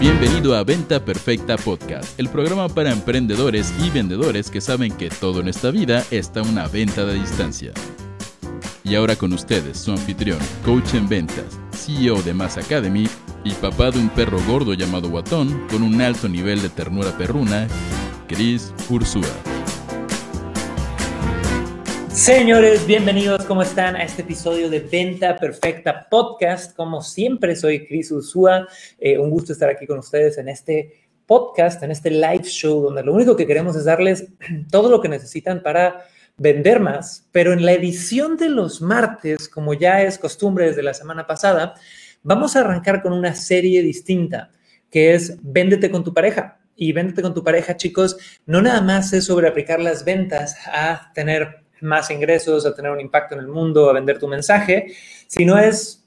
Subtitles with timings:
[0.00, 5.40] Bienvenido a Venta Perfecta Podcast, el programa para emprendedores y vendedores que saben que todo
[5.40, 7.72] en esta vida está una venta de distancia.
[8.82, 13.06] Y ahora con ustedes, su anfitrión, coach en ventas, CEO de Mass Academy
[13.44, 17.68] y papá de un perro gordo llamado Guatón con un alto nivel de ternura perruna,
[18.26, 19.59] Chris Ursúa.
[22.12, 23.94] Señores, bienvenidos, ¿cómo están?
[23.94, 26.74] A este episodio de Venta Perfecta Podcast.
[26.74, 28.66] Como siempre, soy Chris Ursúa.
[28.98, 33.04] Eh, un gusto estar aquí con ustedes en este podcast, en este live show, donde
[33.04, 34.26] lo único que queremos es darles
[34.72, 36.04] todo lo que necesitan para
[36.36, 37.28] vender más.
[37.30, 41.74] Pero en la edición de los martes, como ya es costumbre desde la semana pasada,
[42.24, 44.50] vamos a arrancar con una serie distinta,
[44.90, 46.58] que es Véndete con tu pareja.
[46.74, 48.16] Y Véndete con tu pareja, chicos,
[48.46, 53.00] no nada más es sobre aplicar las ventas a tener más ingresos, a tener un
[53.00, 54.94] impacto en el mundo, a vender tu mensaje,
[55.26, 56.00] sino es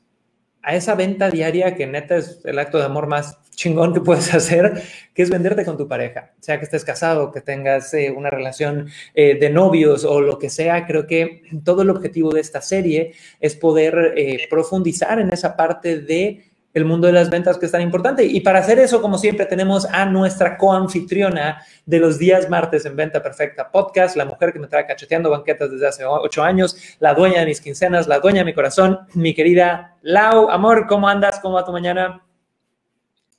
[0.63, 4.33] a esa venta diaria que neta es el acto de amor más chingón que puedes
[4.33, 4.81] hacer,
[5.13, 8.87] que es venderte con tu pareja, sea que estés casado, que tengas eh, una relación
[9.13, 13.13] eh, de novios o lo que sea, creo que todo el objetivo de esta serie
[13.39, 17.71] es poder eh, profundizar en esa parte de el mundo de las ventas que es
[17.71, 18.25] tan importante.
[18.25, 22.95] Y para hacer eso, como siempre, tenemos a nuestra coanfitriona de los días martes en
[22.95, 27.13] Venta Perfecta Podcast, la mujer que me trae cacheteando banquetas desde hace ocho años, la
[27.13, 30.49] dueña de mis quincenas, la dueña de mi corazón, mi querida Lau.
[30.49, 31.39] Amor, ¿cómo andas?
[31.39, 32.23] ¿Cómo va tu mañana?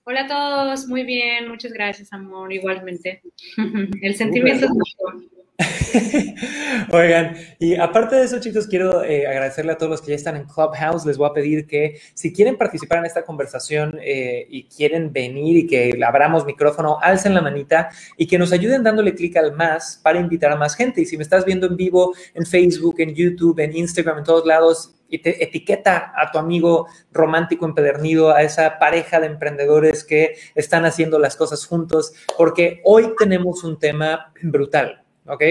[0.07, 3.23] Hola a todos, muy bien, muchas gracias, amor, igualmente.
[4.03, 5.34] El sentimiento es mejor.
[6.91, 10.37] Oigan, y aparte de eso, chicos, quiero eh, agradecerle a todos los que ya están
[10.37, 11.07] en Clubhouse.
[11.07, 15.57] Les voy a pedir que si quieren participar en esta conversación eh, y quieren venir
[15.57, 20.01] y que abramos micrófono, alcen la manita y que nos ayuden dándole clic al más
[20.03, 21.03] para invitar a más gente.
[21.03, 24.47] Y si me estás viendo en vivo en Facebook, en YouTube, en Instagram, en todos
[24.47, 30.35] lados, y te etiqueta a tu amigo romántico empedernido, a esa pareja de emprendedores que
[30.57, 35.43] están haciendo las cosas juntos, porque hoy tenemos un tema brutal ¿ok?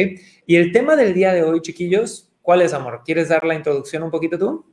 [0.46, 3.02] Y el tema del día de hoy, chiquillos, ¿cuál es, amor?
[3.06, 4.66] ¿Quieres dar la introducción un poquito tú?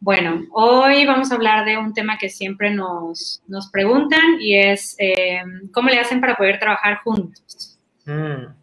[0.00, 4.94] Bueno, hoy vamos a hablar de un tema que siempre nos, nos preguntan y es
[4.98, 5.42] eh,
[5.72, 7.78] cómo le hacen para poder trabajar juntos.
[8.04, 8.54] Mm,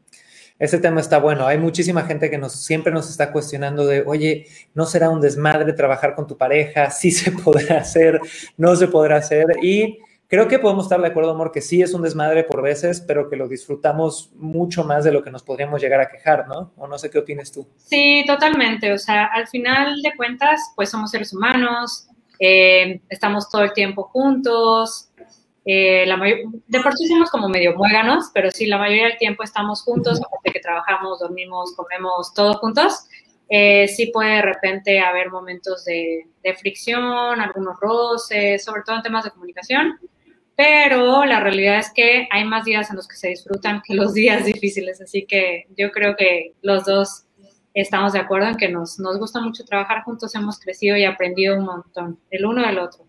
[0.57, 1.45] ese tema está bueno.
[1.45, 5.73] Hay muchísima gente que nos, siempre nos está cuestionando de, oye, ¿no será un desmadre
[5.73, 6.89] trabajar con tu pareja?
[6.89, 8.19] ¿Sí se podrá hacer?
[8.55, 9.45] ¿No se podrá hacer?
[9.61, 12.99] Y Creo que podemos estar de acuerdo, amor, que sí es un desmadre por veces,
[12.99, 16.73] pero que lo disfrutamos mucho más de lo que nos podríamos llegar a quejar, ¿no?
[16.77, 17.67] O no sé qué opinas tú.
[17.77, 18.91] Sí, totalmente.
[18.91, 22.07] O sea, al final de cuentas, pues somos seres humanos,
[22.39, 25.09] eh, estamos todo el tiempo juntos.
[25.63, 29.43] Eh, la de por sí somos como medio muéganos, pero sí, la mayoría del tiempo
[29.43, 33.05] estamos juntos, aparte que trabajamos, dormimos, comemos, todo juntos.
[33.47, 39.03] Eh, sí puede de repente haber momentos de, de fricción, algunos roces, sobre todo en
[39.03, 39.99] temas de comunicación,
[40.55, 44.13] pero la realidad es que hay más días en los que se disfrutan que los
[44.13, 47.25] días difíciles, así que yo creo que los dos
[47.73, 51.65] estamos de acuerdo en que nos, gusta mucho trabajar juntos, hemos crecido y aprendido un
[51.65, 53.05] montón, el uno del otro.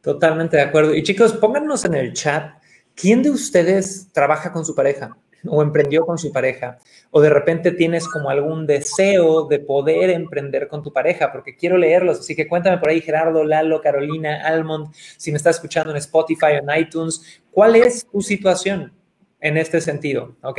[0.00, 0.94] Totalmente de acuerdo.
[0.94, 2.52] Y chicos, pónganos en el chat,
[2.94, 5.16] ¿quién de ustedes trabaja con su pareja?
[5.48, 6.78] O emprendió con su pareja,
[7.10, 11.76] o de repente tienes como algún deseo de poder emprender con tu pareja, porque quiero
[11.76, 15.96] leerlos, así que cuéntame por ahí Gerardo, Lalo, Carolina, Almond, si me estás escuchando en
[15.96, 18.92] Spotify o en iTunes, ¿cuál es tu situación?
[19.38, 20.58] en este sentido, ¿ok?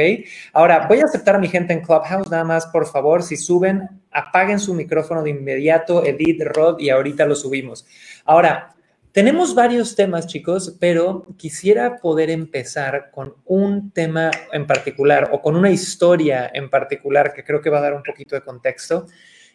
[0.53, 3.89] Ahora, voy a aceptar a mi gente en Clubhouse, nada más, por favor, si suben,
[4.11, 7.85] apaguen su micrófono de inmediato, Edith, Rod, y ahorita lo subimos.
[8.23, 8.76] Ahora,
[9.11, 15.55] tenemos varios temas, chicos, pero quisiera poder empezar con un tema en particular o con
[15.55, 19.07] una historia en particular que creo que va a dar un poquito de contexto.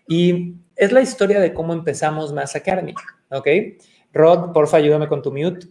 [0.09, 2.95] Y es la historia de cómo empezamos Mass Academy,
[3.31, 3.49] ¿ok?
[4.13, 5.69] Rod, porfa, ayúdame con tu mute.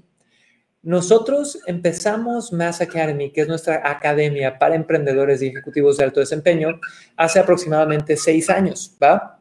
[0.83, 6.79] Nosotros empezamos Mass Academy, que es nuestra academia para emprendedores y ejecutivos de alto desempeño,
[7.17, 9.39] hace aproximadamente seis años, ¿va?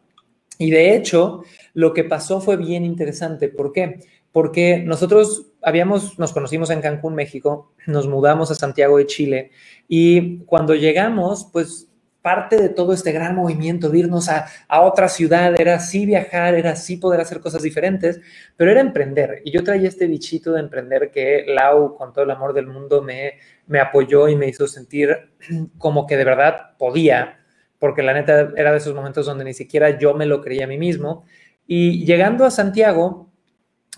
[0.58, 3.48] Y de hecho, lo que pasó fue bien interesante.
[3.48, 4.00] ¿Por qué?
[4.32, 9.50] Porque nosotros habíamos, nos conocimos en Cancún, México, nos mudamos a Santiago de Chile
[9.88, 11.90] y cuando llegamos, pues
[12.22, 14.46] parte de todo este gran movimiento de irnos a,
[14.82, 18.20] otra ciudad era sí viajar, era sí poder hacer cosas diferentes,
[18.56, 19.42] pero era emprender.
[19.44, 23.02] Y yo traía este bichito de emprender que Lau, con todo el amor del mundo,
[23.02, 23.34] me,
[23.66, 25.16] me apoyó y me hizo sentir
[25.78, 27.38] como que de verdad podía,
[27.78, 30.68] porque la neta era de esos momentos donde ni siquiera yo me lo creía a
[30.68, 31.24] mí mismo.
[31.66, 33.29] Y llegando a Santiago,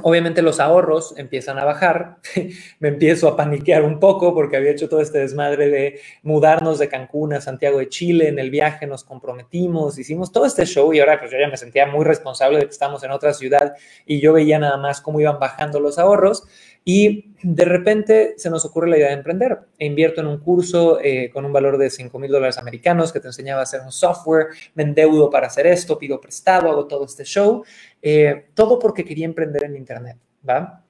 [0.00, 2.16] Obviamente los ahorros empiezan a bajar,
[2.78, 6.88] me empiezo a paniquear un poco porque había hecho todo este desmadre de mudarnos de
[6.88, 11.00] Cancún a Santiago de Chile, en el viaje nos comprometimos, hicimos todo este show y
[11.00, 13.74] ahora pues yo ya me sentía muy responsable de que estamos en otra ciudad
[14.06, 16.44] y yo veía nada más cómo iban bajando los ahorros
[16.84, 19.58] y de repente se nos ocurre la idea de emprender.
[19.78, 23.20] E invierto en un curso eh, con un valor de 5 mil dólares americanos que
[23.20, 27.04] te enseñaba a hacer un software, me endeudo para hacer esto, pido prestado, hago todo
[27.04, 27.64] este show,
[28.00, 30.16] eh, todo porque quería emprender en Internet,
[30.48, 30.82] ¿va?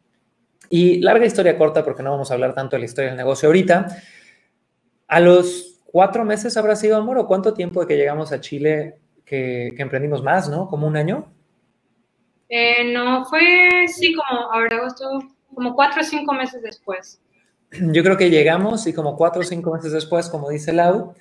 [0.71, 3.49] Y larga historia corta, porque no vamos a hablar tanto de la historia del negocio
[3.49, 3.87] ahorita.
[5.09, 8.99] A los cuatro meses habrá sido, amor, o cuánto tiempo de que llegamos a Chile
[9.27, 10.69] que, que emprendimos más, ¿no?
[10.69, 11.31] ¿Como un año?
[12.49, 13.41] Eh, no, fue,
[13.89, 15.07] sí, como, ahora agosto,
[15.55, 17.21] como cuatro o cinco meses después.
[17.73, 21.15] Yo creo que llegamos y como cuatro o cinco meses después, como dice Lau,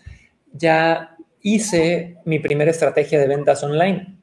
[0.51, 4.18] ya hice mi primera estrategia de ventas online.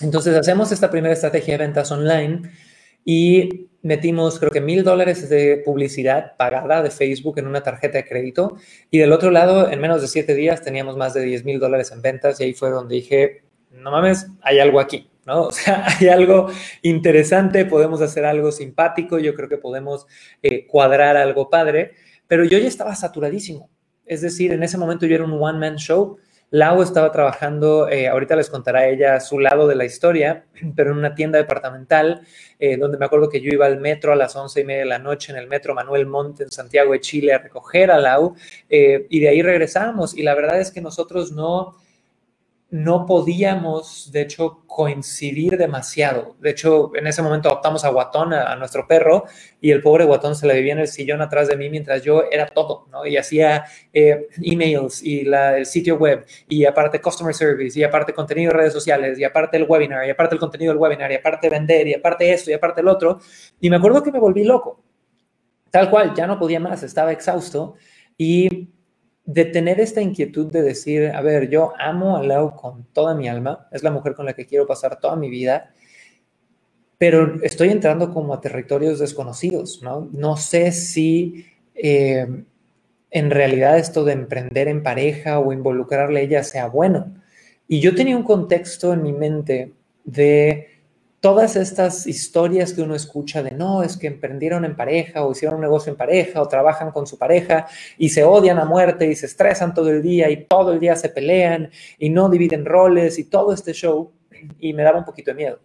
[0.00, 2.50] Entonces hacemos esta primera estrategia de ventas online
[3.04, 8.08] y metimos creo que mil dólares de publicidad pagada de Facebook en una tarjeta de
[8.08, 8.56] crédito
[8.90, 11.90] y del otro lado en menos de siete días teníamos más de diez mil dólares
[11.92, 15.08] en ventas y ahí fue donde dije, no mames, hay algo aquí.
[15.26, 15.42] ¿No?
[15.48, 16.50] O sea, hay algo
[16.82, 20.06] interesante, podemos hacer algo simpático, yo creo que podemos
[20.42, 21.92] eh, cuadrar algo padre,
[22.26, 23.70] pero yo ya estaba saturadísimo.
[24.06, 26.18] Es decir, en ese momento yo era un one-man show.
[26.50, 30.44] Lau estaba trabajando, eh, ahorita les contará ella su lado de la historia,
[30.76, 32.26] pero en una tienda departamental,
[32.58, 34.86] eh, donde me acuerdo que yo iba al metro a las once y media de
[34.86, 38.34] la noche en el metro Manuel Monte en Santiago de Chile a recoger a Lau,
[38.68, 40.16] y de ahí regresamos.
[40.16, 41.76] Y la verdad es que nosotros no,
[42.72, 46.36] no podíamos, de hecho, coincidir demasiado.
[46.40, 49.24] De hecho, en ese momento adoptamos a Guatón, a, nuestro perro,
[49.60, 52.24] y el pobre Guatón se le vivía en el sillón atrás de mí mientras yo
[52.30, 53.04] era todo, ¿no?
[53.04, 58.52] Y hacía eh, emails y el sitio web, y aparte customer service, y aparte contenido
[58.52, 61.50] de redes sociales, y aparte el webinar, y aparte el contenido del webinar, y aparte
[61.50, 63.20] vender, y aparte esto, y aparte el otro.
[63.60, 64.82] Y me acuerdo que me volví loco.
[65.70, 67.74] Tal cual, ya no podía más, estaba exhausto.
[68.16, 68.70] Y
[69.24, 73.28] de tener esta inquietud de decir, a ver, yo amo a Lau con toda mi
[73.28, 75.72] alma, es la mujer con la que quiero pasar toda mi vida,
[76.98, 80.08] pero estoy entrando como a territorios desconocidos, ¿no?
[80.12, 82.26] No sé si eh,
[83.10, 87.14] en realidad esto de emprender en pareja o involucrarle a ella sea bueno.
[87.68, 89.72] Y yo tenía un contexto en mi mente
[90.04, 90.71] de
[91.22, 95.54] todas estas historias que uno escucha de no, es que emprendieron en pareja o hicieron
[95.54, 99.14] un negocio en pareja o trabajan con su pareja y se odian a muerte y
[99.14, 103.20] se estresan todo el día y todo el día se pelean y no dividen roles
[103.20, 104.10] y todo este show
[104.58, 105.60] y me daba un poquito de miedo.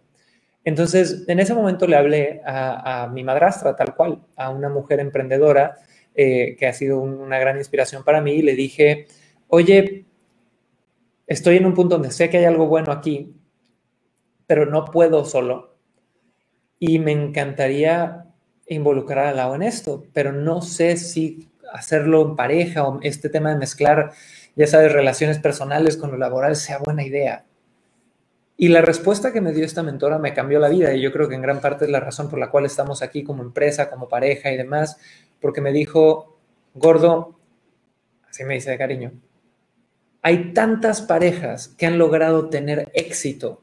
[0.62, 5.78] Entonces, en ese momento le hablé a, mi madrastra, tal cual, a una mujer emprendedora
[6.14, 9.08] eh, que ha sido una gran inspiración para mí y le dije,
[9.48, 10.04] oye,
[11.26, 13.34] estoy en un punto donde sé que hay algo bueno aquí,
[14.48, 15.76] pero no puedo solo.
[16.80, 18.24] Y me encantaría
[18.66, 23.50] involucrar a Lau en esto, pero no sé si hacerlo en pareja o este tema
[23.50, 24.12] de mezclar,
[24.56, 27.44] ya sabes, relaciones personales con lo laboral sea buena idea.
[28.56, 31.28] Y la respuesta que me dio esta mentora me cambió la vida y yo creo
[31.28, 34.08] que en gran parte es la razón por la cual estamos aquí como empresa, como
[34.08, 34.98] pareja y demás,
[35.40, 36.38] porque me dijo,
[36.74, 37.38] gordo,
[38.28, 39.12] así me dice de cariño,
[40.22, 43.62] hay tantas parejas que han logrado tener éxito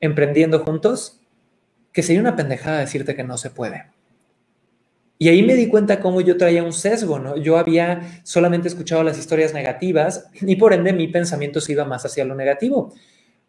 [0.00, 1.20] emprendiendo juntos
[1.92, 3.86] que sería una pendejada decirte que no se puede.
[5.18, 7.36] Y ahí me di cuenta cómo yo traía un sesgo, ¿no?
[7.36, 12.04] Yo había solamente escuchado las historias negativas y por ende mi pensamiento se iba más
[12.04, 12.94] hacia lo negativo.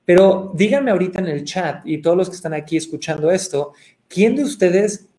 [0.03, 3.73] Pero díganme ahorita en el chat y todos los que están aquí escuchando esto,
[4.07, 5.09] ¿quién de ustedes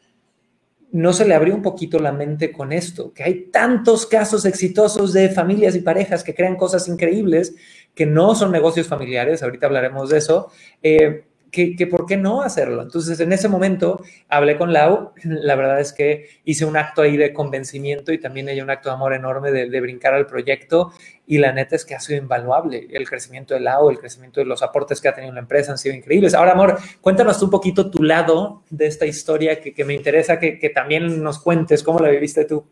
[0.90, 3.12] no se le abrió un poquito la mente con esto?
[3.12, 7.54] Que hay tantos casos exitosos de familias y parejas que crean cosas increíbles
[7.94, 10.50] que no son negocios familiares, ahorita hablaremos de eso,
[10.82, 12.82] eh, que, por qué no hacerlo.
[12.82, 17.16] Entonces, en ese momento hablé con Lau, la verdad es que hice un acto ahí
[17.16, 20.92] de convencimiento y también ella un acto de amor enorme de, brincar al proyecto
[21.26, 22.88] y la neta es que ha sido invaluable.
[22.90, 25.78] El crecimiento de Lau, el crecimiento de los aportes que ha tenido la empresa han
[25.78, 26.34] sido increíbles.
[26.34, 31.22] Ahora, amor, cuéntanos un poquito tu lado de esta historia que, me interesa que, también
[31.22, 32.64] nos cuentes, ¿cómo la viviste tú?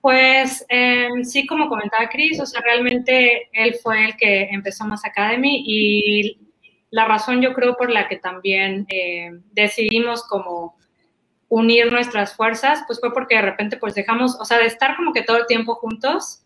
[0.00, 5.04] Pues em, sí, como comentaba Chris, o sea, realmente él fue el que empezó Más
[5.04, 6.51] Academy y
[6.92, 10.76] la razón yo creo por la que también em, decidimos como
[11.48, 15.12] unir nuestras fuerzas, pues fue porque de repente pues dejamos, o sea, de estar como
[15.12, 16.42] que todo el tiempo juntos,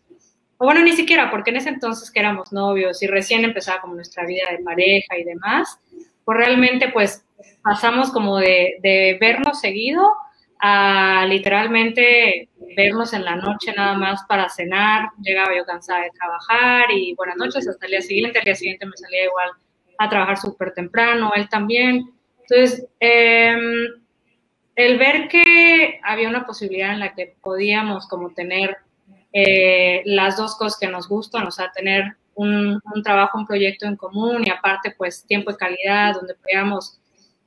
[0.57, 3.95] o bueno, ni siquiera, porque en ese entonces que éramos novios y recién empezaba como
[3.95, 5.79] nuestra vida de pareja y demás,
[6.23, 7.25] pues realmente pues
[7.61, 10.13] pasamos como de, de vernos seguido
[10.59, 15.09] a literalmente vernos en la noche nada más para cenar.
[15.21, 18.39] Llegaba yo cansada de trabajar y buenas noches hasta el día siguiente.
[18.39, 19.51] El día siguiente me salía igual
[19.97, 22.11] a trabajar súper temprano, él también.
[22.41, 23.61] Entonces, em,
[24.75, 28.77] el ver que había una posibilidad en la que podíamos como tener
[29.33, 33.95] eh, las dos cosas que nos gustan, o sea, tener un, trabajo, un proyecto en
[33.95, 36.99] común y aparte pues tiempo de calidad donde podíamos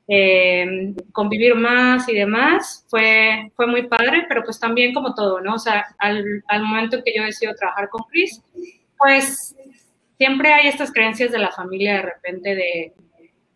[0.09, 5.55] eh, convivir más y demás, fue, fue muy padre, pero pues también como todo, ¿no?
[5.55, 8.43] O sea, al, al momento que yo decido trabajar con Chris,
[8.99, 9.55] pues
[10.21, 12.93] siempre hay estas creencias de la familia de repente de,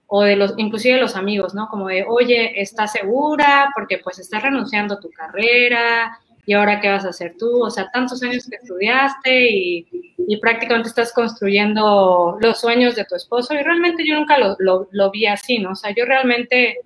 [0.06, 1.68] o de los, inclusive de los amigos, ¿no?
[1.68, 3.68] Como de, oye, ¿estás segura?
[3.74, 7.62] Porque pues estás renunciando a tu carrera, ¿y ahora qué vas a hacer tú?
[7.62, 9.86] O sea, tantos años que estudiaste y,
[10.26, 14.88] y prácticamente estás construyendo los sueños de tu esposo y realmente yo nunca lo, lo,
[14.90, 15.72] lo, vi así, ¿no?
[15.72, 16.78] O sea, yo realmente,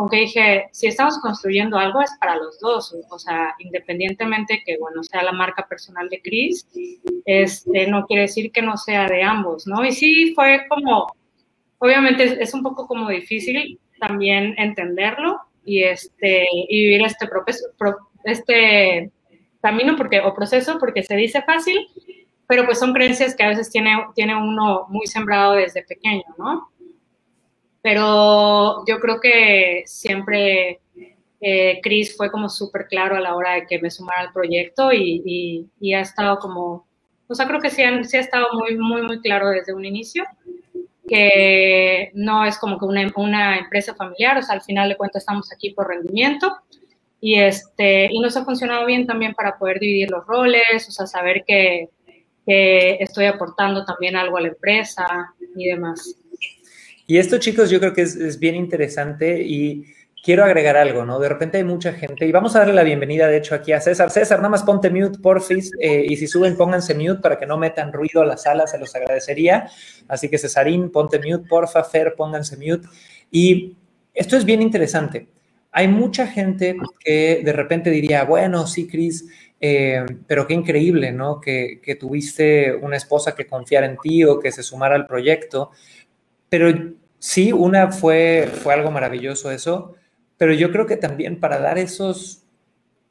[0.00, 4.78] como que dije, si estamos construyendo algo es para los dos, o sea, independientemente que,
[4.78, 6.66] bueno, sea la marca personal de Chris,
[7.26, 9.84] este, no quiere decir que no sea de ambos, ¿no?
[9.84, 11.12] Y sí fue como,
[11.76, 17.28] obviamente es un poco como difícil también entenderlo y, este, y vivir este,
[18.24, 19.10] este
[19.60, 21.76] camino porque, o proceso porque se dice fácil,
[22.46, 26.70] pero pues son creencias que a veces tiene, tiene uno muy sembrado desde pequeño, ¿no?
[27.82, 30.80] Pero yo creo que siempre
[31.40, 34.92] eh, Chris fue como súper claro a la hora de que me sumara al proyecto
[34.92, 36.86] y, y, y, ha estado como,
[37.28, 40.24] o sea, creo que sí, ha estado muy, muy, muy claro desde un inicio
[41.08, 45.50] que no es como que una, empresa familiar, o sea, al final de cuentas estamos
[45.52, 46.56] aquí por rendimiento
[47.20, 51.06] y, este, y nos ha funcionado bien también para poder dividir los roles, o sea,
[51.06, 51.88] saber que
[52.46, 55.06] estoy aportando también algo a la empresa
[55.56, 56.19] y demás.
[57.10, 59.84] Y esto, chicos, yo creo que es, bien interesante y
[60.22, 61.18] quiero agregar algo, ¿no?
[61.18, 63.80] De repente hay mucha gente, y vamos a darle la bienvenida, de hecho, aquí a
[63.80, 64.12] César.
[64.12, 67.58] César, nada más ponte mute, porfis, eh, y si suben, pónganse mute para que no
[67.58, 69.68] metan ruido a la sala, se los agradecería.
[70.06, 72.86] Así que Cesarín, ponte mute, porfa, Fer, pónganse mute.
[73.32, 73.76] Y
[74.14, 75.26] esto es bien interesante.
[75.72, 79.26] Hay mucha gente que de repente diría, bueno, sí, Cris,
[79.60, 81.40] eh, pero qué increíble, ¿no?
[81.40, 85.72] Que, que tuviste una esposa que confiara en ti o que se sumara al proyecto.
[86.50, 89.94] Pero sí, una fue, fue algo maravilloso eso,
[90.36, 92.42] pero yo creo que también para dar esos,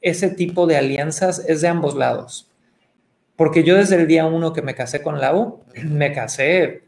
[0.02, 2.52] ese tipo de alianzas es de ambos lados.
[3.36, 6.84] Porque yo desde el día uno que me casé con Lau, me casé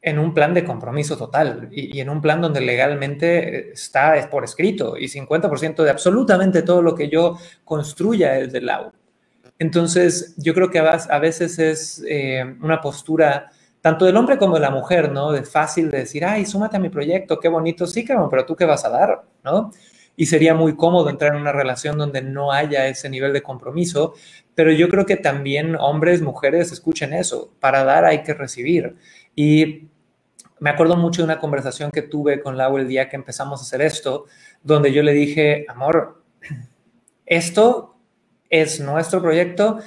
[0.00, 4.98] en un plan de compromiso total y, en un plan donde legalmente está por escrito
[4.98, 8.92] y 50% de absolutamente todo lo que yo construya es de Lau.
[9.58, 13.50] Entonces, yo creo que a veces es eh, una postura
[13.84, 15.30] tanto del hombre como de la mujer, ¿no?
[15.30, 18.56] De fácil de decir, ay, súmate a mi proyecto, qué bonito, sí, cabrón, pero tú
[18.56, 19.72] qué vas a dar, ¿no?
[20.16, 24.14] Y sería muy cómodo entrar en una relación donde no haya ese nivel de compromiso,
[24.54, 28.96] pero yo creo que también hombres, mujeres, escuchen eso, para dar hay que recibir.
[29.36, 29.88] Y
[30.60, 33.64] me acuerdo mucho de una conversación que tuve con Lau el día que empezamos a
[33.64, 34.24] hacer esto,
[34.62, 36.22] donde yo le dije, amor,
[37.26, 37.96] esto
[38.48, 39.80] es nuestro proyecto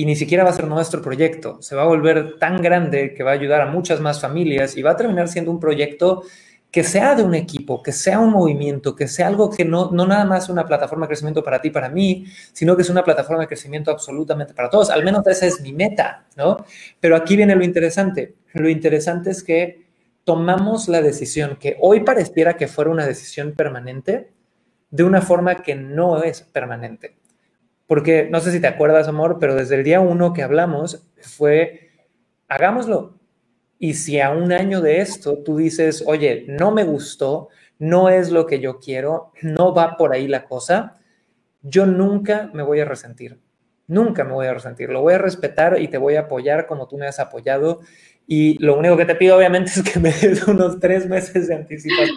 [0.00, 1.60] y ni siquiera va a ser nuestro proyecto.
[1.60, 4.80] Se va a volver tan grande que va a ayudar a muchas más familias y
[4.80, 6.22] va a terminar siendo un proyecto
[6.70, 10.06] que sea de un equipo, que sea un movimiento, que sea algo que no, no
[10.06, 13.42] nada más una plataforma de crecimiento para ti, para mí, sino que es una plataforma
[13.42, 14.88] de crecimiento absolutamente para todos.
[14.88, 16.64] Al menos esa es mi meta, ¿no?
[16.98, 18.36] Pero aquí viene lo interesante.
[18.54, 19.84] Lo interesante es que
[20.24, 24.30] tomamos la decisión que hoy pareciera que fuera una decisión permanente
[24.90, 27.19] de una forma que no es permanente.
[27.90, 31.90] Porque no sé si te acuerdas, amor, pero desde el día uno que hablamos fue,
[32.46, 33.18] hagámoslo.
[33.80, 37.48] Y si a un año de esto tú dices, oye, no me gustó,
[37.80, 41.00] no es lo que yo quiero, no va por ahí la cosa,
[41.62, 43.40] yo nunca me voy a resentir.
[43.88, 44.90] Nunca me voy a resentir.
[44.90, 47.80] Lo voy a respetar y te voy a apoyar como tú me has apoyado
[48.32, 51.56] y lo único que te pido, obviamente, es que me des unos tres meses de
[51.56, 52.16] anticipación.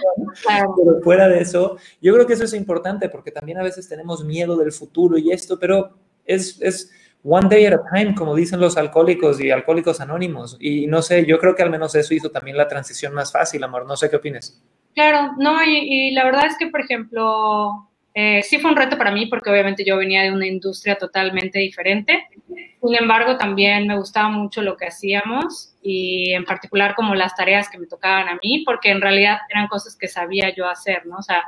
[0.77, 4.23] Pero fuera de eso, yo creo que eso es importante porque también a veces tenemos
[4.23, 6.91] miedo del futuro y esto, pero es, es
[7.23, 10.55] one day at a time, como dicen los alcohólicos y alcohólicos anónimos.
[10.59, 13.63] Y no sé, yo creo que al menos eso hizo también la transición más fácil,
[13.63, 13.87] amor.
[13.87, 14.63] No sé qué opinas.
[14.93, 18.97] Claro, no, y, y la verdad es que, por ejemplo, eh, sí fue un reto
[18.97, 22.27] para mí porque obviamente yo venía de una industria totalmente diferente.
[22.47, 27.69] Sin embargo, también me gustaba mucho lo que hacíamos y en particular como las tareas
[27.69, 31.17] que me tocaban a mí, porque en realidad eran cosas que sabía yo hacer, ¿no?
[31.17, 31.43] O sea,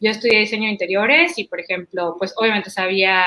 [0.00, 3.26] yo estudié diseño de interiores y, por ejemplo, pues obviamente sabía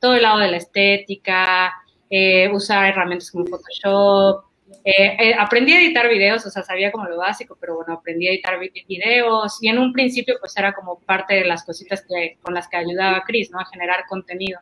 [0.00, 1.72] todo el lado de la estética,
[2.10, 4.44] eh, usar herramientas como Photoshop,
[4.84, 8.28] eh, eh, aprendí a editar videos, o sea, sabía como lo básico, pero bueno, aprendí
[8.28, 12.38] a editar videos y en un principio pues era como parte de las cositas que,
[12.40, 13.58] con las que ayudaba a Chris, ¿no?
[13.60, 14.60] A generar contenido.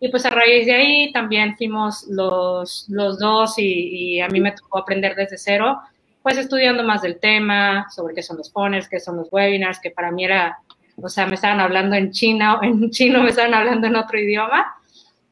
[0.00, 4.40] Y pues a raíz de ahí también fuimos los, los dos y, y, a mí
[4.40, 5.80] me tocó aprender desde cero,
[6.22, 9.90] pues estudiando más del tema, sobre qué son los phoners, qué son los webinars, que
[9.90, 10.58] para mí era,
[10.96, 14.74] o sea, me estaban hablando en chino, en chino me estaban hablando en otro idioma.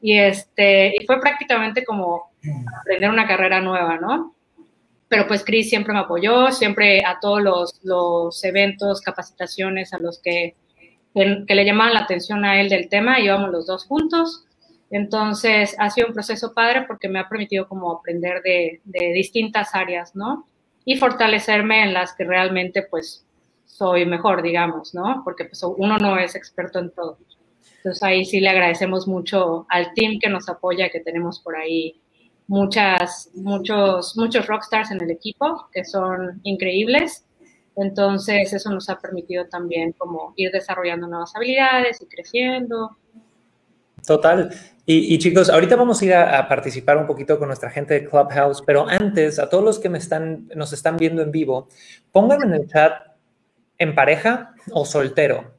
[0.01, 2.30] Y, este, y fue prácticamente como
[2.81, 4.35] aprender una carrera nueva, ¿no?
[5.11, 10.21] pero pues Cris siempre me apoyó, siempre a todos los, los eventos, capacitaciones a los
[10.21, 10.55] que,
[11.13, 14.45] que, le llamaban la atención a él del tema, íbamos los dos juntos.
[14.89, 19.75] Entonces, ha sido un proceso padre porque me ha permitido como aprender de, de distintas
[19.75, 20.47] áreas, ¿no?
[20.85, 23.25] Y fortalecerme en las que realmente, pues,
[23.65, 25.23] soy mejor, digamos, ¿no?
[25.25, 27.17] Porque pues, uno no es experto en todo.
[27.79, 32.00] Entonces ahí sí le agradecemos mucho al team que nos apoya, que tenemos por ahí
[32.51, 37.25] muchas, muchos, muchos rockstars en el equipo que son increíbles.
[37.77, 42.97] Entonces eso nos ha permitido también como ir desarrollando nuevas habilidades y creciendo.
[44.05, 44.53] Total.
[44.85, 48.61] Y, chicos, ahorita vamos a ir a, participar un poquito con nuestra gente de Clubhouse,
[48.65, 51.69] pero antes, a todos los que me están, nos están viendo en vivo,
[52.11, 52.91] pónganme en el chat
[53.77, 55.53] en pareja o soltero,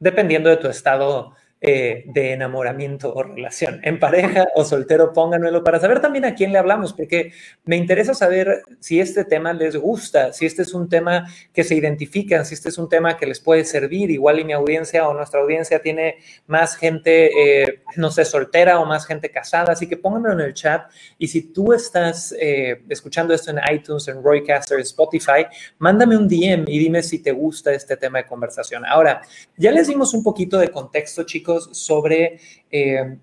[0.00, 5.80] dependiendo de tu estado eh, de enamoramiento o relación, en pareja o soltero, pónganmelo para
[5.80, 7.32] saber también a quién le hablamos, porque
[7.64, 11.74] me interesa saber si este tema les gusta, si este es un tema que se
[11.74, 15.14] identifican, si este es un tema que les puede servir, igual y mi audiencia o
[15.14, 19.96] nuestra audiencia tiene más gente, eh, no sé, soltera o más gente casada, así que
[19.96, 20.88] pónganmelo en el chat
[21.18, 25.44] y si tú estás eh, escuchando esto en iTunes, en Roycaster, Spotify,
[25.78, 28.86] mándame un DM y dime si te gusta este tema de conversación.
[28.86, 29.22] Ahora,
[29.56, 32.40] ya les dimos un poquito de contexto, chicos sobre
[32.70, 33.18] eh,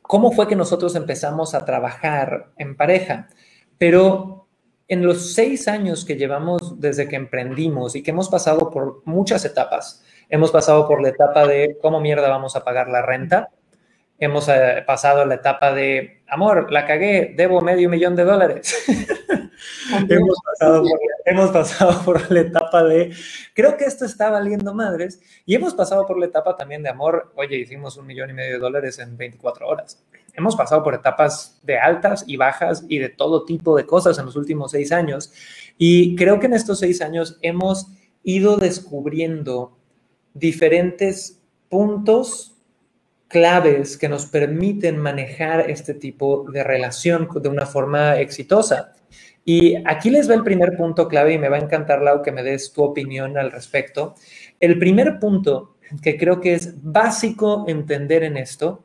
[0.00, 3.28] cómo fue que nosotros empezamos a trabajar en pareja.
[3.78, 4.46] Pero
[4.88, 9.44] en los seis años que llevamos desde que emprendimos y que hemos pasado por muchas
[9.44, 13.50] etapas, hemos pasado por la etapa de cómo mierda vamos a pagar la renta,
[14.18, 18.84] hemos eh, pasado la etapa de, amor, la cagué, debo medio millón de dólares.
[20.08, 23.14] hemos, pasado por, hemos pasado por la etapa de,
[23.54, 27.32] creo que esto está valiendo madres, y hemos pasado por la etapa también de amor,
[27.36, 30.02] oye, hicimos un millón y medio de dólares en 24 horas.
[30.34, 34.26] Hemos pasado por etapas de altas y bajas y de todo tipo de cosas en
[34.26, 35.32] los últimos seis años,
[35.78, 37.88] y creo que en estos seis años hemos
[38.22, 39.76] ido descubriendo
[40.34, 42.52] diferentes puntos
[43.32, 48.92] claves que nos permiten manejar este tipo de relación de una forma exitosa.
[49.44, 52.32] Y aquí les va el primer punto clave y me va a encantar, Lau, que
[52.32, 54.14] me des tu opinión al respecto.
[54.60, 58.84] El primer punto que creo que es básico entender en esto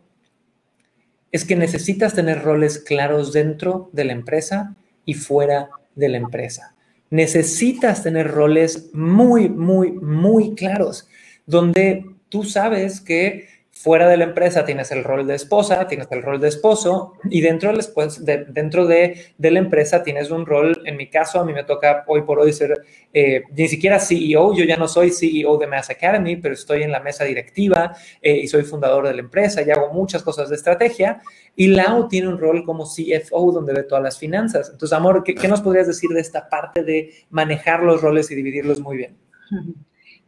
[1.32, 6.76] es que necesitas tener roles claros dentro de la empresa y fuera de la empresa.
[7.10, 11.08] Necesitas tener roles muy, muy, muy claros,
[11.46, 13.48] donde tú sabes que
[13.80, 17.42] Fuera de la empresa tienes el rol de esposa, tienes el rol de esposo y
[17.42, 21.46] dentro, después, de, dentro de, de, la empresa tienes un rol, en mi caso a
[21.46, 22.74] mí me toca hoy por hoy ser
[23.14, 26.92] eh, ni siquiera CEO, yo ya no soy CEO de Mass Academy, pero estoy en
[26.92, 30.56] la mesa directiva eh, y soy fundador de la empresa y hago muchas cosas de
[30.56, 31.22] estrategia
[31.56, 34.70] y Lau tiene un rol como CFO donde ve todas las finanzas.
[34.72, 38.36] Entonces, amor, ¿qué, qué nos podrías decir de esta parte de manejar los roles y
[38.36, 39.18] dividirlos muy bien?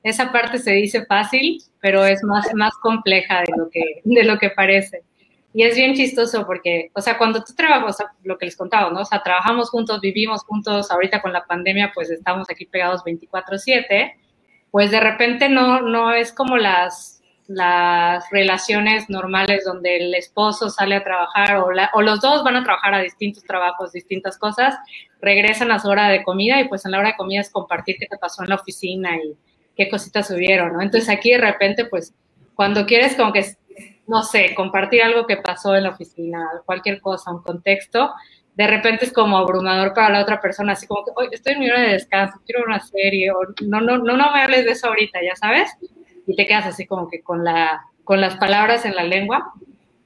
[0.04, 4.38] Esa parte se dice fácil, pero es más, más compleja de lo, que, de lo
[4.38, 5.04] que parece.
[5.54, 9.02] Y es bien chistoso porque, o sea, cuando tú trabajas, lo que les contaba, ¿no?
[9.02, 14.14] O sea, trabajamos juntos, vivimos juntos, ahorita con la pandemia, pues estamos aquí pegados 24/7,
[14.70, 20.96] pues de repente no, no es como las, las relaciones normales donde el esposo sale
[20.96, 24.76] a trabajar o, o los dos van a trabajar a distintos trabajos, distintas cosas,
[25.20, 27.96] regresan a su hora de comida y pues en la hora de comida es compartir
[28.00, 29.36] qué te pasó en la oficina y
[29.80, 30.82] qué cositas subieron, ¿no?
[30.82, 32.14] Entonces aquí de repente, pues,
[32.54, 33.46] cuando quieres como que,
[34.08, 38.12] no sé, compartir algo que pasó en la oficina, cualquier cosa, un contexto,
[38.56, 41.60] de repente es como abrumador para la otra persona, así como que, oye, estoy en
[41.62, 44.72] mi hora de descanso, quiero una serie, o no, no, no, no me hables de
[44.72, 45.72] eso ahorita, ya sabes,
[46.28, 49.54] y te quedas así como que con, la, con las palabras en la lengua.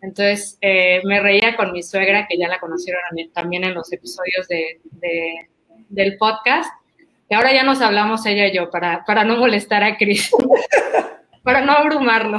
[0.03, 3.01] Entonces, eh, me reía con mi suegra, que ya la conocieron
[3.33, 5.49] también en los episodios de, de,
[5.89, 6.69] del podcast,
[7.33, 10.29] y ahora ya nos hablamos ella y yo para, para no molestar a Cris,
[11.43, 12.37] para no abrumarlo.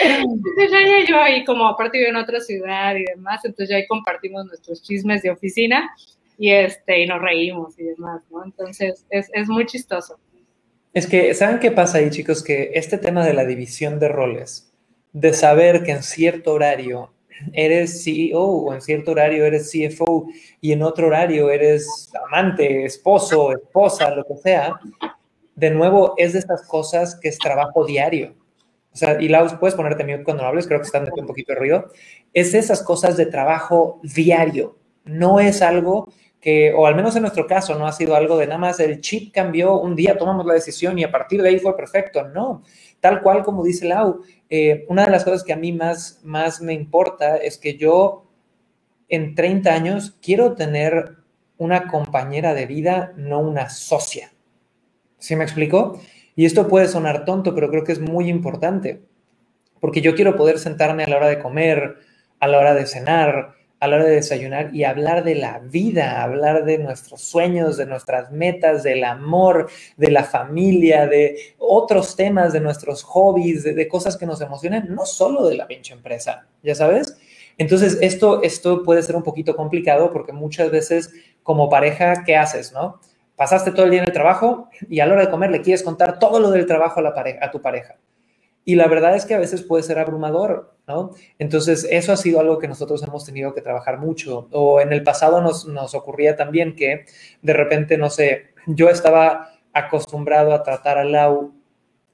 [0.00, 3.76] Entonces ella y yo ahí como aparte vivo en otra ciudad y demás, entonces ya
[3.78, 5.90] ahí compartimos nuestros chismes de oficina
[6.38, 8.44] y este y nos reímos y demás, ¿no?
[8.44, 10.20] Entonces es, es muy chistoso.
[10.94, 12.44] Es que, ¿saben qué pasa ahí, chicos?
[12.44, 14.72] Que este tema de la división de roles,
[15.12, 17.12] de saber que en cierto horario
[17.52, 20.28] eres CEO o en cierto horario eres CFO
[20.60, 24.80] y en otro horario eres amante, esposo, esposa, lo que sea,
[25.54, 28.34] de nuevo es de estas cosas que es trabajo diario.
[28.92, 31.52] O sea, y Lau, puedes ponerte mute cuando hables, creo que están metiendo un poquito
[31.52, 31.86] de ruido.
[32.32, 34.76] Es esas cosas de trabajo diario.
[35.04, 38.46] No es algo que, o al menos en nuestro caso, no ha sido algo de
[38.46, 41.58] nada más el chip cambió, un día tomamos la decisión y a partir de ahí
[41.58, 42.28] fue perfecto.
[42.28, 42.62] No,
[43.00, 46.60] tal cual como dice Lau, eh, una de las cosas que a mí más, más
[46.60, 48.30] me importa es que yo
[49.08, 51.16] en 30 años quiero tener
[51.58, 54.32] una compañera de vida, no una socia.
[55.18, 56.00] ¿Sí me explico?
[56.36, 59.02] Y esto puede sonar tonto, pero creo que es muy importante,
[59.80, 61.96] porque yo quiero poder sentarme a la hora de comer,
[62.38, 66.22] a la hora de cenar, a la hora de desayunar y hablar de la vida,
[66.22, 72.52] hablar de nuestros sueños, de nuestras metas, del amor, de la familia, de otros temas,
[72.52, 76.74] de nuestros hobbies, de, cosas que nos emocionan, no solo de la pinche empresa, ¿ya
[76.74, 77.16] sabes?
[77.56, 81.12] Entonces, esto, esto puede ser un poquito complicado porque muchas veces
[81.42, 83.00] como pareja, ¿qué haces, no?
[83.36, 85.84] Pasaste todo el día en el trabajo y a la hora de comer le quieres
[85.84, 87.96] contar todo lo del trabajo a, la pareja, a tu pareja.
[88.68, 91.12] Y la verdad es que a veces puede ser abrumador, ¿no?
[91.38, 94.46] Entonces, eso ha sido algo que nosotros hemos tenido que trabajar mucho.
[94.52, 97.06] O en el pasado nos, nos ocurría también que
[97.40, 101.54] de repente, no sé, yo estaba acostumbrado a tratar a Lau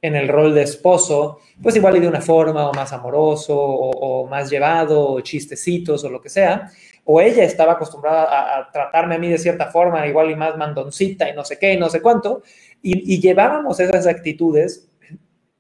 [0.00, 4.28] en el rol de esposo, pues igual y de una forma o más amoroso o,
[4.28, 6.70] más llevado, o chistecitos o lo que sea,
[7.02, 11.28] o ella estaba acostumbrada a, tratarme a mí de cierta forma, igual y más mandoncita
[11.28, 12.42] y no sé qué y no sé cuánto,
[12.80, 14.88] y, y llevábamos esas actitudes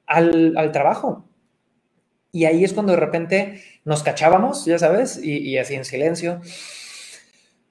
[0.06, 1.24] al, trabajo.
[2.32, 6.40] Y ahí es cuando de repente nos cachábamos, ya sabes, y, así en silencio.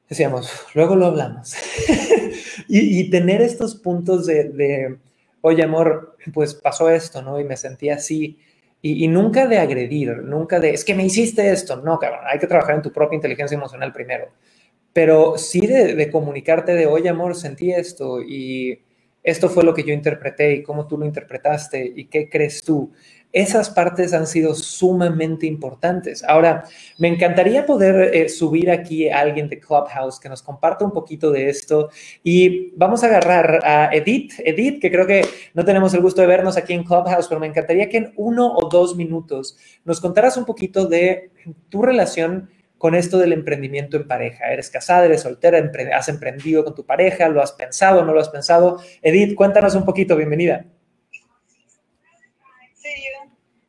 [0.09, 1.55] Decíamos, luego lo hablamos.
[2.67, 4.97] y, tener estos puntos de,
[5.41, 7.39] oye, amor, pues pasó esto, ¿no?
[7.39, 8.39] Y me sentí así.
[8.81, 11.77] Y, nunca de agredir, nunca de, es que me hiciste esto.
[11.77, 14.29] No, cabrón, hay que trabajar en tu propia inteligencia emocional primero.
[14.93, 18.79] Pero sí de, de comunicarte de, oye, amor, sentí esto y
[19.23, 22.91] esto fue lo que yo interpreté y cómo tú lo interpretaste y qué crees tú.
[23.31, 26.23] Esas partes han sido sumamente importantes.
[26.23, 26.65] Ahora,
[26.99, 31.31] me encantaría poder eh, subir aquí a alguien de Clubhouse que nos comparta un poquito
[31.31, 31.89] de esto
[32.23, 34.33] y vamos a agarrar a Edith.
[34.37, 37.47] Edith, que creo que no tenemos el gusto de vernos aquí en Clubhouse, pero me
[37.47, 41.31] encantaría que en uno o dos minutos nos contaras un poquito de
[41.69, 42.51] tu relación
[42.83, 44.51] con esto del emprendimiento en pareja.
[44.51, 45.57] Eres casada, eres soltera,
[45.95, 48.83] has emprendido con tu pareja, lo has pensado, no lo has pensado.
[49.01, 50.65] Edith, cuéntanos un poquito, bienvenida.
[52.73, 52.93] Sí,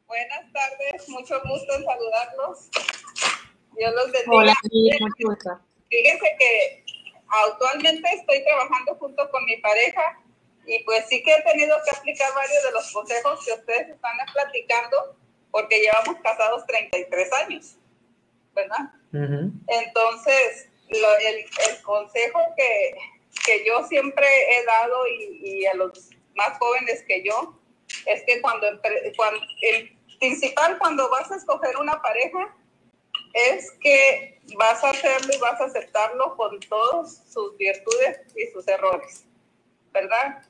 [0.09, 2.69] buenas tardes, mucho gusto en saludarlos.
[3.77, 4.33] Dios los bendiga.
[4.33, 5.63] Hola.
[5.89, 6.85] Fíjense que
[7.29, 10.03] actualmente estoy trabajando junto con mi pareja
[10.67, 14.17] y pues sí que he tenido que aplicar varios de los consejos que ustedes están
[14.33, 15.17] platicando
[15.53, 17.77] porque llevamos casados 33 años,
[18.57, 18.91] ¿verdad?
[19.15, 27.59] Entonces, el, consejo que, yo siempre he dado y, a los más jóvenes que yo
[28.07, 28.67] es que cuando,
[29.17, 32.57] cuando el principal cuando vas a escoger una pareja
[33.35, 38.67] es que vas a hacerlo y vas a aceptarlo con todas sus virtudes y sus
[38.69, 39.25] errores,
[39.93, 40.43] ¿verdad?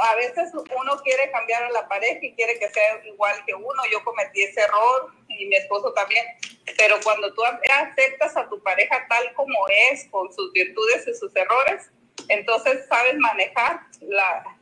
[0.00, 3.82] A veces uno quiere cambiar a la pareja y quiere que sea igual que uno.
[3.92, 6.26] Yo cometí ese error y mi esposo también
[6.80, 9.54] pero cuando tú aceptas a tu pareja tal como
[9.92, 11.90] es, con sus virtudes y sus errores,
[12.28, 13.80] entonces sabes manejar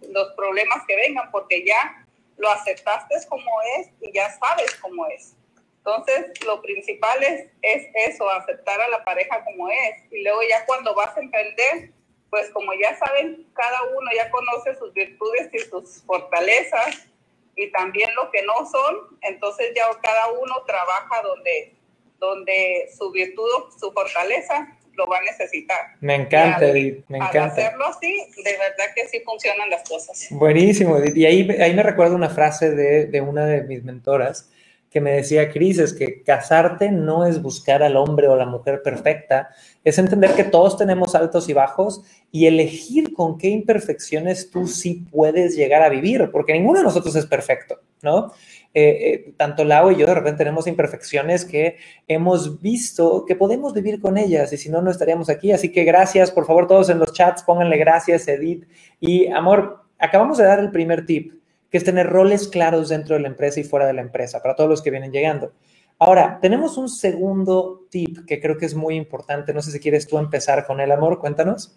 [0.00, 2.04] los problemas que vengan porque ya
[2.36, 5.34] lo aceptaste como es y ya sabes cómo es.
[5.78, 10.02] Entonces, lo principal es, es eso, aceptar a la pareja como es.
[10.10, 11.92] Y luego ya cuando vas a emprender,
[12.30, 17.08] pues como ya saben, cada uno ya conoce sus virtudes y sus fortalezas
[17.56, 21.74] y también lo que no son, entonces ya cada uno trabaja donde,
[22.18, 25.78] donde su virtud, su fortaleza lo va a necesitar.
[26.00, 27.46] Me encanta, Edith, me encanta.
[27.46, 28.12] hacerlo así,
[28.44, 30.26] de verdad que sí funcionan las cosas.
[30.30, 31.16] Buenísimo, Edith.
[31.16, 34.50] Y ahí, ahí me recuerdo una frase de, de una de mis mentoras
[34.90, 38.82] que me decía, Cris, es que casarte no es buscar al hombre o la mujer
[38.82, 39.50] perfecta,
[39.88, 45.06] es entender que todos tenemos altos y bajos y elegir con qué imperfecciones tú sí
[45.10, 48.32] puedes llegar a vivir, porque ninguno de nosotros es perfecto, ¿no?
[48.74, 53.72] Eh, eh, tanto Lau y yo de repente tenemos imperfecciones que hemos visto que podemos
[53.72, 55.52] vivir con ellas y si no, no estaríamos aquí.
[55.52, 58.66] Así que gracias, por favor, todos en los chats, pónganle gracias, Edith.
[59.00, 61.32] Y amor, acabamos de dar el primer tip,
[61.70, 64.54] que es tener roles claros dentro de la empresa y fuera de la empresa, para
[64.54, 65.52] todos los que vienen llegando.
[66.00, 69.52] Ahora, tenemos un segundo tip que creo que es muy importante.
[69.52, 71.76] No sé si quieres tú empezar con el amor, cuéntanos.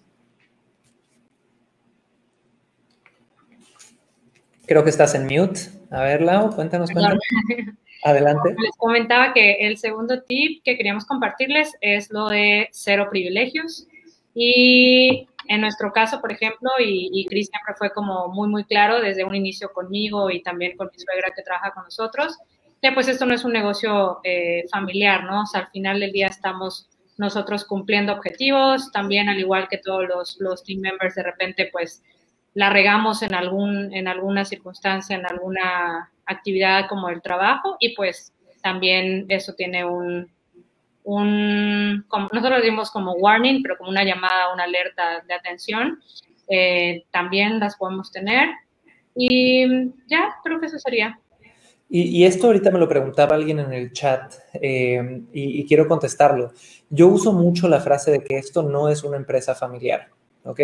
[4.68, 5.62] Creo que estás en mute.
[5.90, 7.20] A ver, Lau, cuéntanos, cuéntanos.
[8.04, 8.56] Adelante.
[8.60, 13.88] Les comentaba que el segundo tip que queríamos compartirles es lo de cero privilegios.
[14.36, 19.02] Y en nuestro caso, por ejemplo, y, y Cris siempre fue como muy, muy claro
[19.02, 22.38] desde un inicio conmigo y también con mi suegra que trabaja con nosotros,
[22.82, 25.44] que pues esto no es un negocio eh, familiar, ¿no?
[25.44, 30.08] O sea, al final del día estamos nosotros cumpliendo objetivos, también al igual que todos
[30.08, 32.04] los, los team members, de repente pues
[32.54, 38.34] la regamos en, algún, en alguna circunstancia, en alguna actividad como el trabajo y pues
[38.62, 40.32] también eso tiene un,
[41.04, 46.00] un, como, nosotros dimos como warning, pero como una llamada, una alerta de atención,
[46.48, 48.50] eh, también las podemos tener.
[49.16, 49.66] Y
[50.08, 51.20] ya, creo que eso sería.
[51.94, 56.54] Y, esto ahorita me lo preguntaba alguien en el chat eh, y, y, quiero contestarlo.
[56.90, 60.08] Yo uso mucho la frase de que esto no es una empresa familiar,
[60.46, 60.62] ¿ok?